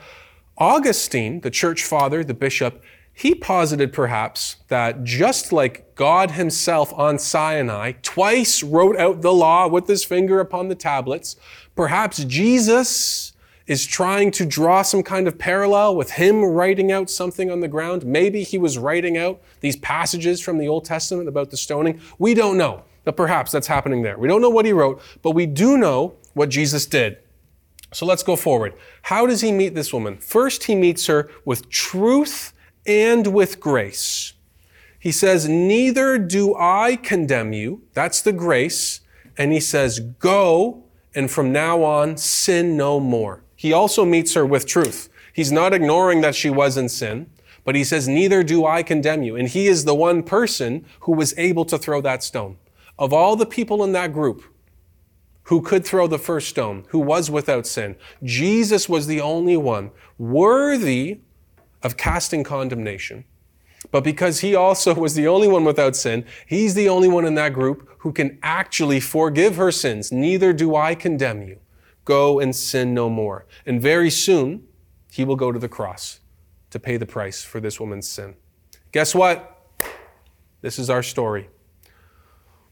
Augustine, 0.58 1.42
the 1.42 1.52
church 1.52 1.84
father, 1.84 2.24
the 2.24 2.34
bishop, 2.34 2.82
he 3.12 3.36
posited 3.36 3.92
perhaps 3.92 4.56
that 4.70 5.04
just 5.04 5.52
like 5.52 5.96
God 5.96 6.32
himself 6.32 6.94
on 6.94 7.20
Sinai 7.20 7.92
twice 8.04 8.64
wrote 8.64 8.96
out 8.96 9.22
the 9.22 9.34
law 9.34 9.68
with 9.68 9.90
his 9.90 10.06
finger 10.06 10.40
upon 10.40 10.70
the 10.70 10.76
tablets, 10.76 11.36
perhaps 11.76 12.24
Jesus 12.24 13.33
is 13.66 13.86
trying 13.86 14.32
to 14.32 14.46
draw 14.46 14.82
some 14.82 15.04
kind 15.04 15.28
of 15.28 15.38
parallel 15.38 15.96
with 15.96 16.12
him 16.12 16.44
writing 16.44 16.92
out 16.92 17.10
something 17.10 17.50
on 17.50 17.62
the 17.62 17.68
ground. 17.68 18.06
Maybe 18.06 18.44
he 18.44 18.58
was 18.58 18.78
writing 18.78 19.18
out 19.18 19.42
these 19.62 19.78
passages 19.78 20.42
from 20.42 20.58
the 20.58 20.68
Old 20.68 20.86
Testament 20.86 21.30
about 21.30 21.50
the 21.50 21.58
stoning. 21.58 22.02
We 22.20 22.34
don't 22.34 22.58
know, 22.58 22.84
but 23.06 23.16
perhaps 23.16 23.52
that's 23.52 23.68
happening 23.68 24.02
there. 24.02 24.18
We 24.18 24.28
don't 24.28 24.42
know 24.42 24.50
what 24.50 24.66
he 24.66 24.74
wrote, 24.74 25.02
but 25.22 25.32
we 25.32 25.46
do 25.46 25.78
know 25.78 26.16
what 26.34 26.50
Jesus 26.50 26.86
did. 26.86 27.18
So 27.94 28.06
let's 28.06 28.24
go 28.24 28.36
forward. 28.36 28.74
How 29.04 29.26
does 29.28 29.42
he 29.42 29.52
meet 29.52 29.76
this 29.76 29.94
woman? 29.94 30.18
First, 30.18 30.64
he 30.64 30.76
meets 30.76 31.06
her 31.06 31.30
with 31.46 31.70
truth 31.70 32.54
and 32.86 33.28
with 33.28 33.60
grace. 33.60 34.34
He 35.00 35.12
says, 35.12 35.48
Neither 35.48 36.18
do 36.18 36.56
I 36.56 36.96
condemn 36.96 37.54
you. 37.54 37.84
That's 37.94 38.22
the 38.22 38.34
grace. 38.34 39.02
And 39.38 39.52
he 39.52 39.60
says, 39.60 40.00
Go, 40.00 40.84
and 41.14 41.30
from 41.30 41.52
now 41.52 41.84
on, 41.84 42.18
sin 42.18 42.76
no 42.76 43.00
more. 43.00 43.44
He 43.64 43.72
also 43.72 44.04
meets 44.04 44.34
her 44.34 44.46
with 44.46 44.66
truth. 44.66 45.08
He's 45.32 45.50
not 45.50 45.72
ignoring 45.72 46.20
that 46.20 46.36
she 46.36 46.50
was 46.50 46.76
in 46.76 46.90
sin, 46.90 47.28
but 47.64 47.76
he 47.76 47.86
says, 47.86 48.10
Neither 48.10 48.44
do 48.44 48.66
I 48.66 48.84
condemn 48.84 49.24
you. 49.24 49.38
And 49.38 49.48
he 49.48 49.68
is 49.68 49.86
the 49.86 49.96
one 49.96 50.22
person 50.22 50.86
who 51.00 51.14
was 51.14 51.34
able 51.38 51.64
to 51.66 51.78
throw 51.78 52.02
that 52.02 52.26
stone. 52.26 52.58
Of 53.00 53.14
all 53.14 53.38
the 53.38 53.46
people 53.46 53.82
in 53.82 53.94
that 53.94 54.12
group 54.12 54.44
who 55.44 55.62
could 55.62 55.86
throw 55.86 56.08
the 56.08 56.20
first 56.20 56.50
stone, 56.50 56.84
who 56.90 57.00
was 57.00 57.32
without 57.32 57.66
sin, 57.66 57.96
Jesus 58.22 58.90
was 58.90 59.08
the 59.08 59.22
only 59.22 59.56
one 59.56 59.92
worthy 60.18 61.22
of 61.84 61.96
casting 61.96 62.44
condemnation. 62.44 63.24
But 63.92 64.04
because 64.04 64.42
he 64.42 64.56
also 64.56 64.94
was 65.06 65.16
the 65.16 65.30
only 65.30 65.48
one 65.48 65.64
without 65.64 65.96
sin, 65.96 66.26
he's 66.46 66.74
the 66.74 66.90
only 66.90 67.08
one 67.08 67.24
in 67.24 67.36
that 67.36 67.54
group 67.54 67.88
who 68.00 68.12
can 68.12 68.40
actually 68.44 69.00
forgive 69.00 69.56
her 69.56 69.72
sins. 69.72 70.12
Neither 70.12 70.52
do 70.52 70.76
I 70.76 70.96
condemn 70.96 71.44
you. 71.44 71.60
Go 72.06 72.40
and 72.40 72.56
sin 72.56 72.94
no 72.94 73.10
more. 73.10 73.46
And 73.66 73.82
very 73.82 74.10
soon, 74.10 74.68
he 75.12 75.24
will 75.24 75.36
go 75.36 75.52
to 75.52 75.60
the 75.60 75.70
cross 75.70 76.20
to 76.72 76.80
pay 76.80 76.98
the 76.98 77.06
price 77.06 77.44
for 77.44 77.60
this 77.60 77.80
woman's 77.80 78.08
sin. 78.08 78.36
Guess 78.92 79.14
what? 79.16 79.50
This 80.62 80.80
is 80.80 80.90
our 80.90 81.04
story. 81.04 81.50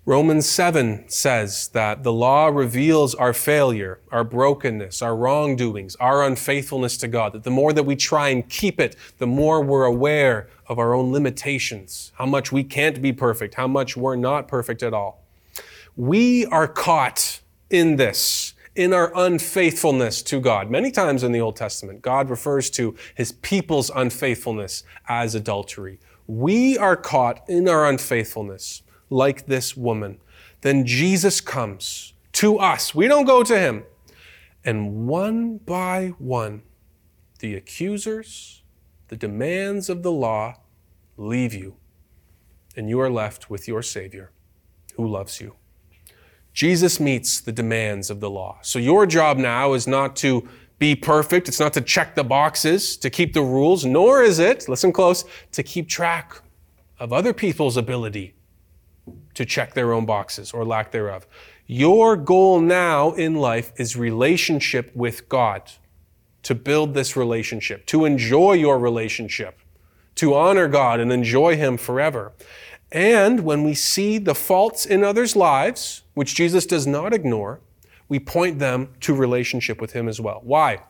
Romans 0.05 0.49
7 0.49 1.07
says 1.07 1.67
that 1.69 2.01
the 2.01 2.11
law 2.11 2.47
reveals 2.47 3.13
our 3.13 3.33
failure, 3.33 3.99
our 4.11 4.23
brokenness, 4.23 4.99
our 5.03 5.15
wrongdoings, 5.15 5.95
our 5.97 6.25
unfaithfulness 6.25 6.97
to 6.97 7.07
God. 7.07 7.33
That 7.33 7.43
the 7.43 7.51
more 7.51 7.71
that 7.71 7.83
we 7.83 7.95
try 7.95 8.29
and 8.29 8.49
keep 8.49 8.79
it, 8.79 8.95
the 9.19 9.27
more 9.27 9.61
we're 9.61 9.85
aware 9.85 10.49
of 10.67 10.79
our 10.79 10.95
own 10.95 11.11
limitations, 11.11 12.11
how 12.15 12.25
much 12.25 12.51
we 12.51 12.63
can't 12.63 12.99
be 12.99 13.13
perfect, 13.13 13.53
how 13.53 13.67
much 13.67 13.95
we're 13.95 14.15
not 14.15 14.47
perfect 14.47 14.81
at 14.81 14.91
all. 14.91 15.23
We 15.95 16.47
are 16.47 16.67
caught 16.67 17.41
in 17.69 17.97
this 17.97 18.55
in 18.75 18.93
our 18.93 19.11
unfaithfulness 19.15 20.21
to 20.23 20.39
God. 20.39 20.69
Many 20.69 20.91
times 20.91 21.23
in 21.23 21.31
the 21.31 21.41
Old 21.41 21.55
Testament, 21.55 22.01
God 22.01 22.29
refers 22.29 22.69
to 22.71 22.95
his 23.15 23.33
people's 23.33 23.91
unfaithfulness 23.93 24.83
as 25.07 25.35
adultery. 25.35 25.99
We 26.27 26.77
are 26.77 26.95
caught 26.95 27.41
in 27.49 27.67
our 27.67 27.87
unfaithfulness 27.87 28.83
like 29.09 29.47
this 29.47 29.75
woman. 29.75 30.19
Then 30.61 30.85
Jesus 30.85 31.41
comes 31.41 32.13
to 32.33 32.57
us. 32.59 32.95
We 32.95 33.07
don't 33.07 33.25
go 33.25 33.43
to 33.43 33.59
him. 33.59 33.83
And 34.63 35.07
one 35.07 35.57
by 35.57 36.13
one, 36.19 36.61
the 37.39 37.55
accusers, 37.55 38.61
the 39.07 39.17
demands 39.17 39.89
of 39.89 40.03
the 40.03 40.11
law 40.11 40.59
leave 41.17 41.53
you, 41.53 41.75
and 42.75 42.87
you 42.87 42.99
are 43.01 43.09
left 43.09 43.49
with 43.49 43.67
your 43.67 43.81
Savior 43.81 44.31
who 44.95 45.07
loves 45.07 45.41
you. 45.41 45.55
Jesus 46.53 46.99
meets 46.99 47.39
the 47.39 47.51
demands 47.51 48.09
of 48.09 48.19
the 48.19 48.29
law. 48.29 48.59
So 48.61 48.79
your 48.79 49.05
job 49.05 49.37
now 49.37 49.73
is 49.73 49.87
not 49.87 50.15
to 50.17 50.47
be 50.79 50.95
perfect. 50.95 51.47
It's 51.47 51.59
not 51.59 51.73
to 51.73 51.81
check 51.81 52.15
the 52.15 52.23
boxes, 52.23 52.97
to 52.97 53.09
keep 53.09 53.33
the 53.33 53.41
rules, 53.41 53.85
nor 53.85 54.23
is 54.23 54.39
it, 54.39 54.67
listen 54.67 54.91
close, 54.91 55.23
to 55.51 55.63
keep 55.63 55.87
track 55.87 56.41
of 56.99 57.13
other 57.13 57.33
people's 57.33 57.77
ability 57.77 58.33
to 59.33 59.45
check 59.45 59.73
their 59.73 59.93
own 59.93 60.05
boxes 60.05 60.51
or 60.51 60.65
lack 60.65 60.91
thereof. 60.91 61.27
Your 61.67 62.17
goal 62.17 62.59
now 62.59 63.11
in 63.13 63.35
life 63.35 63.71
is 63.77 63.95
relationship 63.95 64.93
with 64.95 65.29
God, 65.29 65.71
to 66.43 66.55
build 66.55 66.93
this 66.93 67.15
relationship, 67.15 67.85
to 67.85 68.05
enjoy 68.05 68.53
your 68.53 68.79
relationship, 68.79 69.59
to 70.15 70.33
honor 70.33 70.67
God 70.67 70.99
and 70.99 71.11
enjoy 71.11 71.55
Him 71.55 71.77
forever. 71.77 72.33
And 72.91 73.41
when 73.41 73.63
we 73.63 73.73
see 73.73 74.17
the 74.17 74.35
faults 74.35 74.85
in 74.85 75.03
others' 75.03 75.35
lives, 75.35 76.03
which 76.13 76.35
Jesus 76.35 76.65
does 76.65 76.85
not 76.85 77.13
ignore, 77.13 77.61
we 78.09 78.19
point 78.19 78.59
them 78.59 78.89
to 79.01 79.13
relationship 79.13 79.79
with 79.79 79.93
Him 79.93 80.09
as 80.09 80.19
well. 80.19 80.41
Why? 80.43 80.81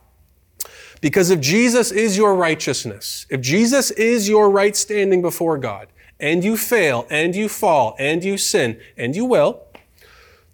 Because 1.01 1.29
if 1.29 1.39
Jesus 1.39 1.91
is 1.91 2.17
your 2.17 2.35
righteousness, 2.35 3.25
if 3.29 3.41
Jesus 3.41 3.91
is 3.91 4.27
your 4.27 4.49
right 4.49 4.75
standing 4.75 5.21
before 5.21 5.57
God, 5.57 5.87
and 6.19 6.43
you 6.43 6.55
fail, 6.55 7.07
and 7.09 7.35
you 7.35 7.49
fall, 7.49 7.95
and 7.97 8.23
you 8.23 8.37
sin, 8.37 8.79
and 8.95 9.15
you 9.15 9.25
will, 9.25 9.63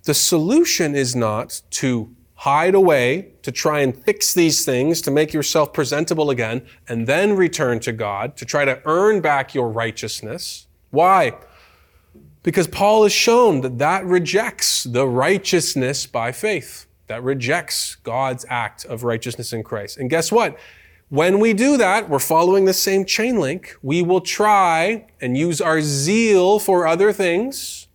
the 0.04 0.14
solution 0.14 0.96
is 0.96 1.16
not 1.16 1.62
to 1.72 2.10
hide 2.36 2.76
away, 2.76 3.30
to 3.42 3.52
try 3.52 3.82
and 3.82 3.98
fix 4.06 4.34
these 4.34 4.64
things, 4.64 5.02
to 5.02 5.12
make 5.12 5.34
yourself 5.34 5.74
presentable 5.74 6.30
again, 6.30 6.66
and 6.88 7.08
then 7.08 7.36
return 7.36 7.80
to 7.82 7.92
God, 7.92 8.38
to 8.38 8.46
try 8.46 8.64
to 8.64 8.82
earn 8.86 9.20
back 9.22 9.54
your 9.54 9.70
righteousness. 9.70 10.67
Why? 10.92 11.38
Because 12.44 12.68
Paul 12.68 13.04
has 13.04 13.12
shown 13.12 13.62
that 13.62 13.78
that 13.80 14.06
rejects 14.06 14.84
the 14.84 15.08
righteousness 15.08 16.06
by 16.06 16.32
faith. 16.32 16.86
That 17.08 17.24
rejects 17.24 17.96
God's 17.96 18.46
act 18.50 18.86
of 18.86 19.04
righteousness 19.04 19.54
in 19.54 19.64
Christ. 19.64 19.98
And 19.98 20.10
guess 20.10 20.32
what? 20.32 20.58
When 21.10 21.40
we 21.40 21.54
do 21.54 21.78
that, 21.78 22.10
we're 22.10 22.20
following 22.20 22.66
the 22.66 22.74
same 22.74 23.06
chain 23.06 23.40
link. 23.40 23.76
We 23.82 24.02
will 24.02 24.20
try 24.20 25.08
and 25.22 25.38
use 25.38 25.62
our 25.62 25.82
zeal 25.82 26.60
for 26.60 26.86
other 26.86 27.14
things 27.14 27.88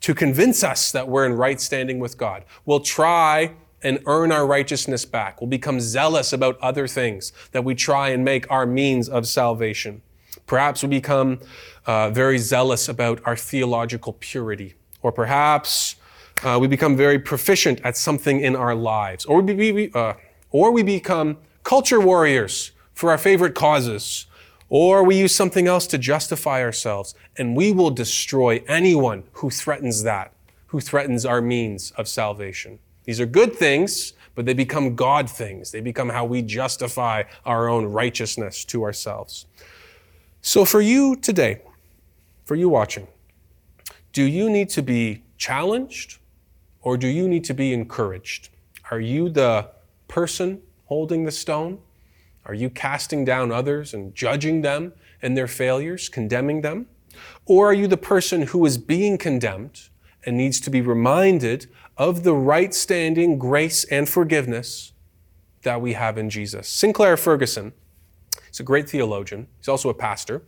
to 0.00 0.14
convince 0.14 0.64
us 0.64 0.90
that 0.92 1.08
we're 1.08 1.26
in 1.26 1.34
right 1.34 1.60
standing 1.60 2.00
with 2.00 2.18
God. 2.18 2.44
We'll 2.64 2.80
try 2.80 3.54
and 3.82 4.00
earn 4.06 4.32
our 4.32 4.46
righteousness 4.46 5.04
back. 5.04 5.40
We'll 5.40 5.48
become 5.48 5.80
zealous 5.80 6.32
about 6.32 6.58
other 6.60 6.88
things 6.88 7.32
that 7.52 7.62
we 7.64 7.74
try 7.74 8.08
and 8.08 8.24
make 8.24 8.50
our 8.50 8.66
means 8.66 9.08
of 9.08 9.28
salvation. 9.28 10.02
Perhaps 10.46 10.82
we 10.82 10.88
become 10.88 11.40
uh, 11.86 12.10
very 12.10 12.38
zealous 12.38 12.88
about 12.88 13.20
our 13.24 13.36
theological 13.36 14.12
purity, 14.14 14.74
or 15.02 15.12
perhaps 15.12 15.96
uh, 16.42 16.58
we 16.60 16.68
become 16.68 16.96
very 16.96 17.18
proficient 17.18 17.80
at 17.82 17.96
something 17.96 18.40
in 18.40 18.54
our 18.54 18.74
lives, 18.74 19.24
or 19.24 19.40
we, 19.40 19.72
be, 19.72 19.90
uh, 19.94 20.14
or 20.50 20.70
we 20.70 20.82
become 20.82 21.38
culture 21.64 22.00
warriors 22.00 22.72
for 22.94 23.10
our 23.10 23.18
favorite 23.18 23.54
causes, 23.54 24.26
or 24.68 25.02
we 25.04 25.16
use 25.16 25.34
something 25.34 25.66
else 25.66 25.86
to 25.86 25.98
justify 25.98 26.62
ourselves, 26.62 27.14
and 27.36 27.56
we 27.56 27.72
will 27.72 27.90
destroy 27.90 28.62
anyone 28.68 29.24
who 29.34 29.50
threatens 29.50 30.02
that, 30.02 30.32
who 30.68 30.80
threatens 30.80 31.24
our 31.24 31.40
means 31.40 31.92
of 31.92 32.06
salvation. 32.06 32.78
These 33.04 33.20
are 33.20 33.26
good 33.26 33.54
things, 33.54 34.12
but 34.34 34.46
they 34.46 34.54
become 34.54 34.96
God 34.96 35.30
things. 35.30 35.70
They 35.70 35.80
become 35.80 36.10
how 36.10 36.24
we 36.24 36.42
justify 36.42 37.24
our 37.44 37.68
own 37.68 37.86
righteousness 37.86 38.64
to 38.66 38.82
ourselves. 38.82 39.46
So, 40.46 40.64
for 40.64 40.80
you 40.80 41.16
today, 41.16 41.62
for 42.44 42.54
you 42.54 42.68
watching, 42.68 43.08
do 44.12 44.22
you 44.22 44.48
need 44.48 44.68
to 44.70 44.80
be 44.80 45.24
challenged 45.36 46.20
or 46.82 46.96
do 46.96 47.08
you 47.08 47.26
need 47.26 47.42
to 47.46 47.52
be 47.52 47.72
encouraged? 47.72 48.50
Are 48.92 49.00
you 49.00 49.28
the 49.28 49.68
person 50.06 50.62
holding 50.84 51.24
the 51.24 51.32
stone? 51.32 51.80
Are 52.44 52.54
you 52.54 52.70
casting 52.70 53.24
down 53.24 53.50
others 53.50 53.92
and 53.92 54.14
judging 54.14 54.62
them 54.62 54.92
and 55.20 55.36
their 55.36 55.48
failures, 55.48 56.08
condemning 56.08 56.60
them? 56.60 56.86
Or 57.44 57.70
are 57.70 57.74
you 57.74 57.88
the 57.88 57.96
person 57.96 58.42
who 58.42 58.64
is 58.66 58.78
being 58.78 59.18
condemned 59.18 59.88
and 60.24 60.36
needs 60.36 60.60
to 60.60 60.70
be 60.70 60.80
reminded 60.80 61.66
of 61.96 62.22
the 62.22 62.34
right 62.34 62.72
standing, 62.72 63.36
grace, 63.36 63.82
and 63.86 64.08
forgiveness 64.08 64.92
that 65.62 65.80
we 65.80 65.94
have 65.94 66.16
in 66.16 66.30
Jesus? 66.30 66.68
Sinclair 66.68 67.16
Ferguson, 67.16 67.72
he's 68.56 68.60
a 68.60 68.64
great 68.64 68.88
theologian, 68.88 69.46
he's 69.58 69.68
also 69.68 69.90
a 69.90 69.94
pastor. 69.94 70.40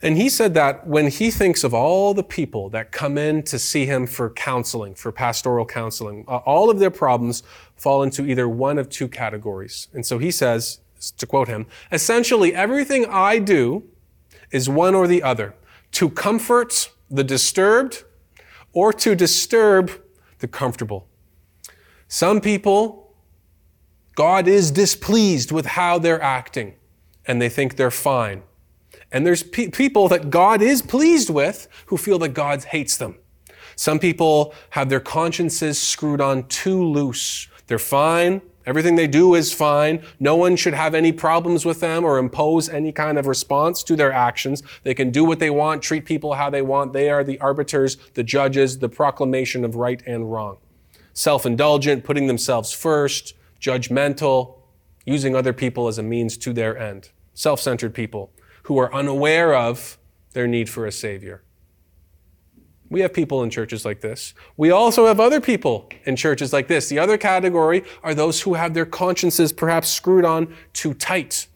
And 0.00 0.16
he 0.16 0.30
said 0.30 0.54
that 0.54 0.86
when 0.86 1.08
he 1.08 1.30
thinks 1.30 1.62
of 1.62 1.74
all 1.74 2.14
the 2.14 2.22
people 2.22 2.70
that 2.70 2.90
come 2.90 3.18
in 3.18 3.42
to 3.44 3.58
see 3.58 3.84
him 3.84 4.06
for 4.06 4.30
counseling, 4.30 4.94
for 4.94 5.12
pastoral 5.12 5.66
counseling, 5.66 6.24
uh, 6.26 6.36
all 6.38 6.70
of 6.70 6.78
their 6.78 6.90
problems 6.90 7.42
fall 7.76 8.02
into 8.02 8.26
either 8.26 8.48
one 8.48 8.78
of 8.78 8.88
two 8.88 9.08
categories. 9.08 9.88
And 9.92 10.04
so 10.04 10.18
he 10.18 10.30
says, 10.30 10.80
to 11.18 11.26
quote 11.26 11.48
him, 11.48 11.66
essentially 11.92 12.54
everything 12.54 13.06
I 13.06 13.38
do 13.38 13.84
is 14.50 14.68
one 14.68 14.94
or 14.94 15.06
the 15.06 15.22
other 15.22 15.54
to 15.92 16.08
comfort 16.08 16.90
the 17.10 17.24
disturbed 17.24 18.04
or 18.72 18.92
to 18.92 19.14
disturb 19.14 19.90
the 20.38 20.48
comfortable. 20.48 21.08
Some 22.08 22.40
people, 22.40 23.14
God 24.14 24.48
is 24.48 24.70
displeased 24.70 25.52
with 25.52 25.66
how 25.66 25.98
they're 25.98 26.22
acting 26.22 26.74
and 27.26 27.40
they 27.40 27.48
think 27.48 27.76
they're 27.76 27.90
fine. 27.90 28.42
And 29.10 29.26
there's 29.26 29.42
pe- 29.42 29.68
people 29.68 30.08
that 30.08 30.30
God 30.30 30.60
is 30.62 30.82
pleased 30.82 31.30
with 31.30 31.68
who 31.86 31.96
feel 31.96 32.18
that 32.20 32.30
God 32.30 32.64
hates 32.64 32.96
them. 32.96 33.16
Some 33.76 33.98
people 33.98 34.54
have 34.70 34.88
their 34.88 35.00
consciences 35.00 35.80
screwed 35.80 36.20
on 36.20 36.46
too 36.48 36.82
loose. 36.82 37.48
They're 37.66 37.78
fine. 37.78 38.42
Everything 38.66 38.96
they 38.96 39.06
do 39.06 39.34
is 39.34 39.52
fine. 39.52 40.02
No 40.18 40.36
one 40.36 40.56
should 40.56 40.72
have 40.74 40.94
any 40.94 41.12
problems 41.12 41.66
with 41.66 41.80
them 41.80 42.02
or 42.02 42.18
impose 42.18 42.68
any 42.68 42.92
kind 42.92 43.18
of 43.18 43.26
response 43.26 43.82
to 43.82 43.96
their 43.96 44.12
actions. 44.12 44.62
They 44.84 44.94
can 44.94 45.10
do 45.10 45.24
what 45.24 45.38
they 45.38 45.50
want, 45.50 45.82
treat 45.82 46.06
people 46.06 46.34
how 46.34 46.48
they 46.48 46.62
want. 46.62 46.92
They 46.92 47.10
are 47.10 47.22
the 47.22 47.38
arbiters, 47.40 47.96
the 48.14 48.22
judges, 48.22 48.78
the 48.78 48.88
proclamation 48.88 49.64
of 49.64 49.76
right 49.76 50.02
and 50.06 50.32
wrong. 50.32 50.56
Self 51.12 51.44
indulgent, 51.44 52.04
putting 52.04 52.26
themselves 52.26 52.72
first, 52.72 53.34
judgmental, 53.60 54.56
using 55.04 55.36
other 55.36 55.52
people 55.52 55.86
as 55.86 55.98
a 55.98 56.02
means 56.02 56.38
to 56.38 56.52
their 56.52 56.76
end. 56.78 57.10
Self 57.34 57.60
centered 57.60 57.94
people 57.94 58.32
who 58.64 58.78
are 58.78 58.94
unaware 58.94 59.54
of 59.54 59.98
their 60.32 60.46
need 60.46 60.68
for 60.68 60.86
a 60.86 60.92
Savior. 60.92 61.42
We 62.90 63.00
have 63.00 63.12
people 63.12 63.42
in 63.42 63.50
churches 63.50 63.84
like 63.84 64.00
this. 64.00 64.34
We 64.56 64.70
also 64.70 65.06
have 65.06 65.18
other 65.18 65.40
people 65.40 65.88
in 66.04 66.16
churches 66.16 66.52
like 66.52 66.68
this. 66.68 66.88
The 66.88 66.98
other 66.98 67.18
category 67.18 67.82
are 68.02 68.14
those 68.14 68.42
who 68.42 68.54
have 68.54 68.74
their 68.74 68.86
consciences 68.86 69.52
perhaps 69.52 69.88
screwed 69.88 70.24
on 70.24 70.54
too 70.72 70.94
tight. 70.94 71.48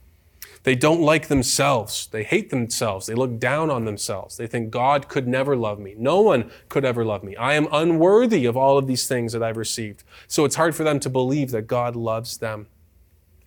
They 0.65 0.75
don't 0.75 1.01
like 1.01 1.29
themselves. 1.29 2.09
They 2.09 2.25
hate 2.25 2.51
themselves. 2.51 3.07
They 3.07 3.15
look 3.15 3.39
down 3.39 3.71
on 3.71 3.85
themselves. 3.85 4.37
They 4.37 4.47
think 4.47 4.71
God 4.71 5.09
could 5.09 5.29
never 5.29 5.57
love 5.57 5.79
me. 5.79 5.95
No 5.97 6.21
one 6.21 6.51
could 6.69 6.85
ever 6.85 7.05
love 7.05 7.23
me. 7.23 7.37
I 7.37 7.55
am 7.55 7.69
unworthy 7.73 8.45
of 8.45 8.57
all 8.57 8.77
of 8.77 8.87
these 8.87 9.07
things 9.07 9.33
that 9.33 9.43
I've 9.43 9.57
received. 9.57 10.05
So 10.27 10.45
it's 10.45 10.57
hard 10.57 10.75
for 10.75 10.85
them 10.85 11.01
to 11.01 11.11
believe 11.11 11.53
that 11.53 11.69
God 11.69 11.95
loves 11.95 12.39
them. 12.39 12.67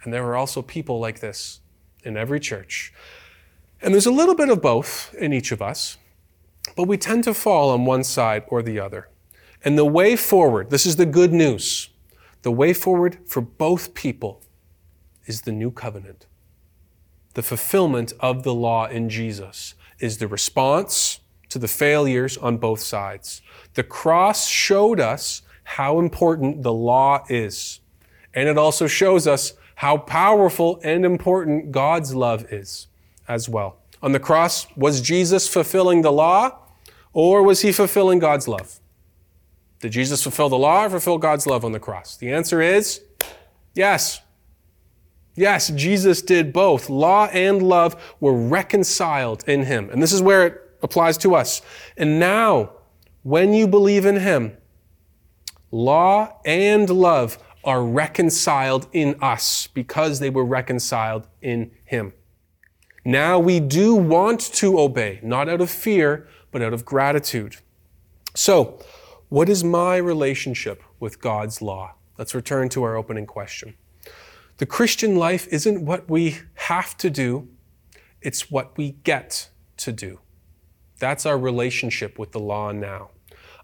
And 0.04 0.14
there 0.14 0.26
are 0.26 0.36
also 0.36 0.62
people 0.62 1.00
like 1.00 1.20
this 1.20 1.61
in 2.04 2.18
every 2.18 2.40
church. 2.40 2.94
And 3.82 3.94
there's 3.94 4.06
a 4.06 4.12
little 4.12 4.36
bit 4.36 4.50
of 4.50 4.62
both 4.62 5.14
in 5.16 5.34
each 5.34 5.52
of 5.52 5.62
us, 5.62 5.98
but 6.76 6.88
we 6.88 6.98
tend 6.98 7.24
to 7.26 7.34
fall 7.34 7.70
on 7.70 7.86
one 7.86 8.04
side 8.04 8.44
or 8.48 8.62
the 8.62 8.80
other. 8.80 9.10
And 9.64 9.78
the 9.78 9.86
way 9.86 10.16
forward, 10.16 10.70
this 10.70 10.86
is 10.86 10.96
the 10.96 11.06
good 11.06 11.34
news, 11.34 11.90
the 12.42 12.52
way 12.52 12.74
forward 12.74 13.20
for 13.26 13.42
both 13.42 13.94
people 13.94 14.42
is 15.26 15.42
the 15.42 15.52
new 15.52 15.72
covenant. 15.72 16.26
The 17.34 17.44
fulfillment 17.44 18.14
of 18.20 18.44
the 18.44 18.54
law 18.54 18.88
in 18.88 19.10
Jesus 19.10 19.76
is 20.00 20.18
the 20.18 20.28
response 20.28 21.20
to 21.50 21.60
the 21.60 21.68
failures 21.68 22.38
on 22.38 22.58
both 22.58 22.80
sides. 22.80 23.42
The 23.76 23.84
cross 23.84 24.48
showed 24.48 25.00
us 25.00 25.42
how 25.64 26.00
important 26.00 26.64
the 26.64 26.74
law 26.74 27.24
is. 27.30 27.80
And 28.34 28.50
it 28.50 28.58
also 28.58 28.88
shows 28.88 29.28
us 29.28 29.54
how 29.82 29.98
powerful 29.98 30.80
and 30.84 31.04
important 31.04 31.72
God's 31.72 32.14
love 32.14 32.46
is 32.54 32.86
as 33.28 33.50
well. 33.50 33.78
On 34.04 34.12
the 34.12 34.20
cross, 34.20 34.68
was 34.78 35.02
Jesus 35.02 35.48
fulfilling 35.48 36.04
the 36.04 36.12
law 36.12 36.56
or 37.14 37.42
was 37.42 37.62
he 37.62 37.72
fulfilling 37.72 38.20
God's 38.20 38.48
love? 38.48 38.80
Did 39.80 39.92
Jesus 39.92 40.22
fulfill 40.22 40.50
the 40.50 40.58
law 40.58 40.86
or 40.86 40.92
fulfill 40.92 41.18
God's 41.18 41.48
love 41.48 41.66
on 41.66 41.72
the 41.72 41.80
cross? 41.80 42.16
The 42.16 42.32
answer 42.32 42.62
is 42.62 43.02
yes. 43.74 44.22
Yes, 45.34 45.70
Jesus 45.70 46.22
did 46.22 46.54
both. 46.54 46.88
Law 46.88 47.26
and 47.34 47.64
love 47.64 48.16
were 48.20 48.38
reconciled 48.38 49.44
in 49.48 49.64
him. 49.64 49.90
And 49.90 50.00
this 50.00 50.14
is 50.14 50.22
where 50.22 50.46
it 50.46 50.62
applies 50.84 51.18
to 51.18 51.34
us. 51.34 51.64
And 51.98 52.20
now, 52.20 52.74
when 53.24 53.56
you 53.56 53.68
believe 53.68 54.06
in 54.06 54.18
him, 54.18 54.58
law 55.72 56.40
and 56.46 56.88
love 56.88 57.40
are 57.64 57.84
reconciled 57.84 58.88
in 58.92 59.16
us 59.22 59.68
because 59.68 60.20
they 60.20 60.30
were 60.30 60.46
reconciled 60.46 61.28
in 61.42 61.72
him. 61.84 62.14
Now 63.04 63.40
we 63.40 63.60
do 63.60 63.96
want 63.96 64.40
to 64.54 64.80
obey, 64.80 65.20
not 65.24 65.50
out 65.50 65.62
of 65.62 65.70
fear, 65.70 66.28
but 66.52 66.62
out 66.62 66.74
of 66.74 66.86
gratitude. 66.86 67.58
So, 68.36 68.80
what 69.30 69.50
is 69.50 69.64
my 69.64 69.98
relationship 69.98 70.84
with 71.00 71.22
God's 71.22 71.62
law? 71.62 71.96
Let's 72.18 72.36
return 72.36 72.70
to 72.70 72.84
our 72.84 72.96
opening 72.96 73.26
question. 73.26 73.76
The 74.58 74.66
Christian 74.66 75.16
life 75.16 75.48
isn't 75.48 75.84
what 75.84 76.10
we 76.10 76.40
have 76.56 76.96
to 76.98 77.10
do, 77.10 77.48
it's 78.22 78.52
what 78.52 78.78
we 78.78 78.92
get 79.04 79.50
to 79.78 79.92
do. 79.92 80.20
That's 81.00 81.26
our 81.26 81.38
relationship 81.38 82.20
with 82.20 82.32
the 82.32 82.40
law 82.40 82.72
now. 82.72 83.10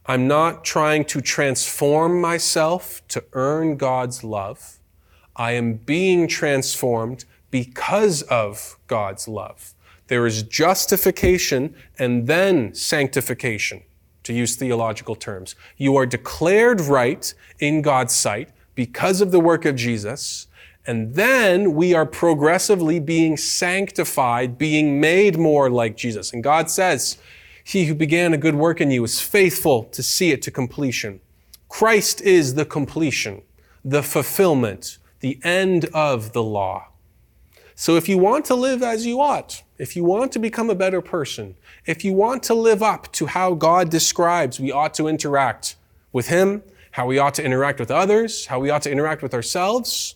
I'm 0.07 0.27
not 0.27 0.63
trying 0.63 1.03
to 1.05 1.19
transform 1.21 2.21
myself 2.21 3.05
to 3.09 3.23
earn 3.33 3.75
God's 3.75 4.23
love. 4.23 4.79
I 5.35 5.51
am 5.51 5.73
being 5.73 6.27
transformed 6.27 7.25
because 7.51 8.21
of 8.23 8.77
God's 8.87 9.27
love. 9.27 9.73
There 10.07 10.25
is 10.25 10.43
justification 10.43 11.75
and 11.99 12.27
then 12.27 12.73
sanctification, 12.73 13.83
to 14.23 14.33
use 14.33 14.55
theological 14.55 15.15
terms. 15.15 15.55
You 15.75 15.97
are 15.97 16.05
declared 16.05 16.79
right 16.81 17.33
in 17.59 17.81
God's 17.81 18.15
sight 18.15 18.49
because 18.75 19.19
of 19.19 19.31
the 19.31 19.39
work 19.39 19.65
of 19.65 19.75
Jesus, 19.75 20.47
and 20.85 21.15
then 21.15 21.73
we 21.73 21.93
are 21.93 22.05
progressively 22.05 22.99
being 22.99 23.35
sanctified, 23.35 24.57
being 24.57 25.01
made 25.01 25.37
more 25.37 25.69
like 25.69 25.97
Jesus. 25.97 26.31
And 26.31 26.41
God 26.41 26.69
says, 26.69 27.17
He 27.67 27.83
who 27.83 27.95
began 27.95 28.33
a 28.33 28.37
good 28.37 28.55
work 28.55 28.79
in 28.79 28.91
you 28.91 29.03
is 29.03 29.19
faithful 29.19 29.83
to 29.91 30.01
see 30.01 30.31
it 30.31 30.41
to 30.43 30.51
completion. 30.51 31.19
Christ 31.67 32.21
is 32.21 32.53
the 32.53 32.63
completion, 32.63 33.41
the 33.83 34.01
fulfillment, 34.01 34.99
the 35.19 35.37
end 35.43 35.83
of 35.93 36.31
the 36.31 36.41
law. 36.41 36.87
So 37.75 37.97
if 37.97 38.07
you 38.07 38.17
want 38.17 38.45
to 38.45 38.55
live 38.55 38.81
as 38.81 39.05
you 39.05 39.19
ought, 39.19 39.63
if 39.77 39.97
you 39.97 40.05
want 40.05 40.31
to 40.31 40.39
become 40.39 40.69
a 40.69 40.75
better 40.75 41.01
person, 41.01 41.57
if 41.85 42.05
you 42.05 42.13
want 42.13 42.41
to 42.43 42.53
live 42.53 42.81
up 42.81 43.11
to 43.11 43.25
how 43.25 43.53
God 43.53 43.89
describes 43.89 44.61
we 44.61 44.71
ought 44.71 44.93
to 44.93 45.09
interact 45.09 45.75
with 46.13 46.29
Him, 46.29 46.63
how 46.91 47.05
we 47.05 47.19
ought 47.19 47.33
to 47.33 47.43
interact 47.43 47.81
with 47.81 47.91
others, 47.91 48.45
how 48.45 48.61
we 48.61 48.69
ought 48.69 48.83
to 48.83 48.91
interact 48.91 49.21
with 49.21 49.33
ourselves, 49.33 50.15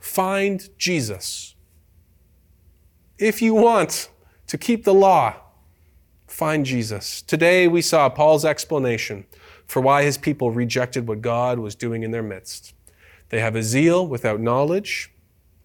find 0.00 0.70
Jesus. 0.78 1.56
If 3.18 3.42
you 3.42 3.52
want 3.52 4.08
to 4.46 4.56
keep 4.56 4.84
the 4.84 4.94
law, 4.94 5.34
find 6.36 6.66
Jesus. 6.66 7.22
Today 7.22 7.66
we 7.66 7.80
saw 7.80 8.10
Paul's 8.10 8.44
explanation 8.44 9.24
for 9.66 9.80
why 9.80 10.02
his 10.02 10.18
people 10.18 10.50
rejected 10.50 11.08
what 11.08 11.22
God 11.22 11.58
was 11.58 11.74
doing 11.74 12.02
in 12.02 12.10
their 12.10 12.22
midst. 12.22 12.74
They 13.30 13.40
have 13.40 13.56
a 13.56 13.62
zeal 13.62 14.06
without 14.06 14.38
knowledge 14.38 15.14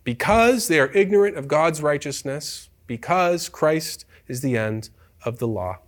because 0.05 0.69
they 0.69 0.79
are 0.79 0.89
ignorant 0.93 1.35
of 1.35 1.49
God's 1.49 1.81
righteousness, 1.81 2.69
because 2.87 3.49
Christ 3.49 4.05
is 4.29 4.39
the 4.39 4.55
end 4.55 4.91
of 5.25 5.39
the 5.39 5.47
law. 5.47 5.79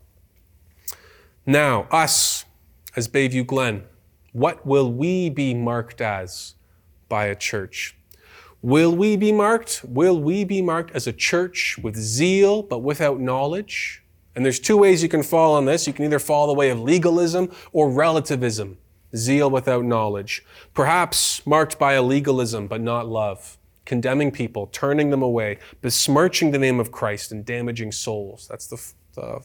Now, 1.45 1.87
us 1.89 2.43
as 2.93 3.07
Bayview 3.07 3.47
Glen, 3.47 3.85
what 4.33 4.65
will 4.65 4.91
we 4.91 5.29
be 5.29 5.53
marked 5.53 6.01
as 6.01 6.55
by 7.07 7.27
a 7.27 7.35
church? 7.35 7.95
Will 8.61 8.93
we 8.93 9.15
be 9.15 9.31
marked? 9.31 9.85
Will 9.87 10.19
we 10.19 10.43
be 10.43 10.61
marked 10.61 10.91
as 10.91 11.07
a 11.07 11.13
church 11.13 11.77
with 11.81 11.95
zeal 11.95 12.61
but 12.61 12.79
without 12.79 13.21
knowledge? 13.21 14.02
And 14.35 14.43
there's 14.43 14.59
two 14.59 14.77
ways 14.77 15.03
you 15.03 15.09
can 15.09 15.23
fall 15.23 15.55
on 15.55 15.65
this. 15.65 15.85
You 15.85 15.93
can 15.93 16.05
either 16.05 16.19
fall 16.19 16.47
the 16.47 16.53
way 16.53 16.69
of 16.69 16.79
legalism 16.79 17.51
or 17.71 17.89
relativism, 17.89 18.77
zeal 19.15 19.49
without 19.49 19.85
knowledge. 19.85 20.43
Perhaps 20.73 21.45
marked 21.45 21.77
by 21.77 21.93
a 21.93 22.01
legalism 22.01 22.67
but 22.67 22.81
not 22.81 23.07
love 23.07 23.57
condemning 23.85 24.31
people, 24.31 24.67
turning 24.67 25.09
them 25.09 25.21
away, 25.21 25.59
besmirching 25.81 26.51
the 26.51 26.57
name 26.57 26.79
of 26.79 26.91
Christ, 26.91 27.31
and 27.31 27.45
damaging 27.45 27.91
souls. 27.91 28.47
That's 28.49 28.67
the, 28.67 28.77
the, 29.13 29.41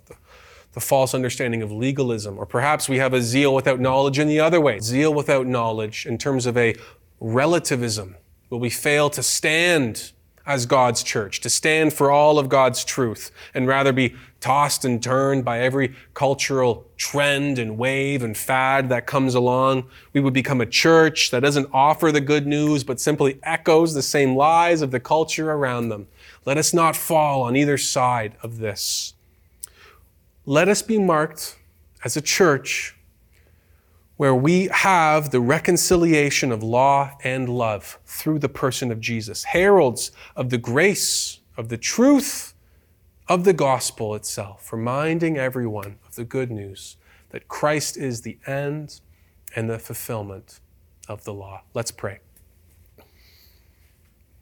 the 0.72 0.80
false 0.80 1.14
understanding 1.14 1.62
of 1.62 1.72
legalism. 1.72 2.38
Or 2.38 2.46
perhaps 2.46 2.88
we 2.88 2.98
have 2.98 3.12
a 3.12 3.20
zeal 3.20 3.54
without 3.54 3.80
knowledge 3.80 4.18
in 4.18 4.28
the 4.28 4.40
other 4.40 4.60
way 4.60 4.78
zeal 4.78 5.12
without 5.12 5.46
knowledge 5.46 6.06
in 6.06 6.18
terms 6.18 6.46
of 6.46 6.56
a 6.56 6.74
relativism. 7.20 8.16
Will 8.50 8.60
we 8.60 8.70
fail 8.70 9.10
to 9.10 9.22
stand 9.22 10.12
as 10.48 10.64
God's 10.64 11.02
church, 11.02 11.40
to 11.42 11.50
stand 11.50 11.92
for 11.92 12.10
all 12.10 12.38
of 12.38 12.48
God's 12.48 12.82
truth, 12.82 13.30
and 13.52 13.68
rather 13.68 13.92
be 13.92 14.16
tossed 14.40 14.82
and 14.84 15.02
turned 15.02 15.44
by 15.44 15.60
every 15.60 15.94
cultural 16.14 16.86
trend 16.96 17.58
and 17.58 17.76
wave 17.76 18.22
and 18.22 18.34
fad 18.34 18.88
that 18.88 19.06
comes 19.06 19.34
along. 19.34 19.84
We 20.14 20.20
would 20.20 20.32
become 20.32 20.62
a 20.62 20.66
church 20.66 21.30
that 21.32 21.40
doesn't 21.40 21.68
offer 21.72 22.10
the 22.10 22.22
good 22.22 22.46
news, 22.46 22.82
but 22.82 22.98
simply 22.98 23.38
echoes 23.42 23.92
the 23.92 24.02
same 24.02 24.34
lies 24.34 24.80
of 24.80 24.90
the 24.90 25.00
culture 25.00 25.52
around 25.52 25.90
them. 25.90 26.08
Let 26.46 26.56
us 26.56 26.72
not 26.72 26.96
fall 26.96 27.42
on 27.42 27.54
either 27.54 27.76
side 27.76 28.34
of 28.42 28.58
this. 28.58 29.12
Let 30.46 30.66
us 30.66 30.80
be 30.80 30.98
marked 30.98 31.58
as 32.04 32.16
a 32.16 32.22
church 32.22 32.96
where 34.18 34.34
we 34.34 34.68
have 34.72 35.30
the 35.30 35.40
reconciliation 35.40 36.50
of 36.50 36.60
law 36.60 37.16
and 37.22 37.48
love 37.48 38.00
through 38.04 38.40
the 38.40 38.48
person 38.48 38.90
of 38.90 39.00
Jesus, 39.00 39.44
heralds 39.44 40.10
of 40.34 40.50
the 40.50 40.58
grace, 40.58 41.38
of 41.56 41.68
the 41.68 41.78
truth 41.78 42.52
of 43.28 43.44
the 43.44 43.52
gospel 43.52 44.16
itself, 44.16 44.72
reminding 44.72 45.38
everyone 45.38 45.98
of 46.04 46.16
the 46.16 46.24
good 46.24 46.50
news 46.50 46.96
that 47.30 47.46
Christ 47.46 47.96
is 47.96 48.22
the 48.22 48.38
end 48.44 49.00
and 49.54 49.70
the 49.70 49.78
fulfillment 49.78 50.58
of 51.06 51.22
the 51.22 51.32
law. 51.32 51.62
Let's 51.72 51.92
pray. 51.92 52.18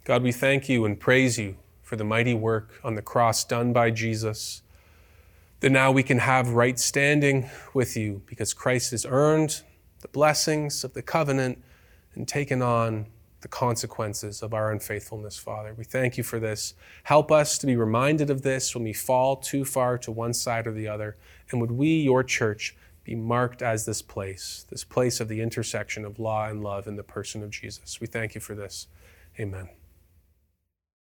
God, 0.04 0.22
we 0.22 0.32
thank 0.32 0.70
you 0.70 0.86
and 0.86 0.98
praise 0.98 1.38
you 1.38 1.56
for 1.82 1.96
the 1.96 2.04
mighty 2.04 2.32
work 2.32 2.80
on 2.82 2.94
the 2.94 3.02
cross 3.02 3.44
done 3.44 3.74
by 3.74 3.90
Jesus 3.90 4.62
that 5.60 5.70
now 5.70 5.90
we 5.90 6.02
can 6.02 6.18
have 6.18 6.50
right 6.50 6.78
standing 6.78 7.48
with 7.74 7.96
you 7.96 8.22
because 8.26 8.52
Christ 8.52 8.90
has 8.90 9.06
earned 9.08 9.62
the 10.00 10.08
blessings 10.08 10.84
of 10.84 10.94
the 10.94 11.02
covenant 11.02 11.62
and 12.14 12.28
taken 12.28 12.62
on 12.62 13.06
the 13.40 13.48
consequences 13.48 14.42
of 14.42 14.52
our 14.52 14.72
unfaithfulness, 14.72 15.38
Father. 15.38 15.74
We 15.74 15.84
thank 15.84 16.16
you 16.16 16.24
for 16.24 16.40
this. 16.40 16.74
Help 17.04 17.30
us 17.30 17.58
to 17.58 17.66
be 17.66 17.76
reminded 17.76 18.30
of 18.30 18.42
this 18.42 18.74
when 18.74 18.84
we 18.84 18.92
fall 18.92 19.36
too 19.36 19.64
far 19.64 19.98
to 19.98 20.10
one 20.10 20.34
side 20.34 20.66
or 20.66 20.72
the 20.72 20.88
other. 20.88 21.16
And 21.50 21.60
would 21.60 21.70
we, 21.70 21.88
your 21.88 22.24
church, 22.24 22.74
be 23.06 23.14
marked 23.14 23.62
as 23.62 23.84
this 23.84 24.02
place, 24.02 24.66
this 24.68 24.82
place 24.82 25.20
of 25.20 25.28
the 25.28 25.40
intersection 25.40 26.04
of 26.04 26.18
law 26.18 26.48
and 26.48 26.62
love 26.62 26.88
in 26.88 26.96
the 26.96 27.04
person 27.04 27.40
of 27.44 27.50
Jesus. 27.50 28.00
We 28.00 28.08
thank 28.08 28.34
you 28.34 28.40
for 28.40 28.56
this. 28.56 28.88
Amen. 29.38 29.68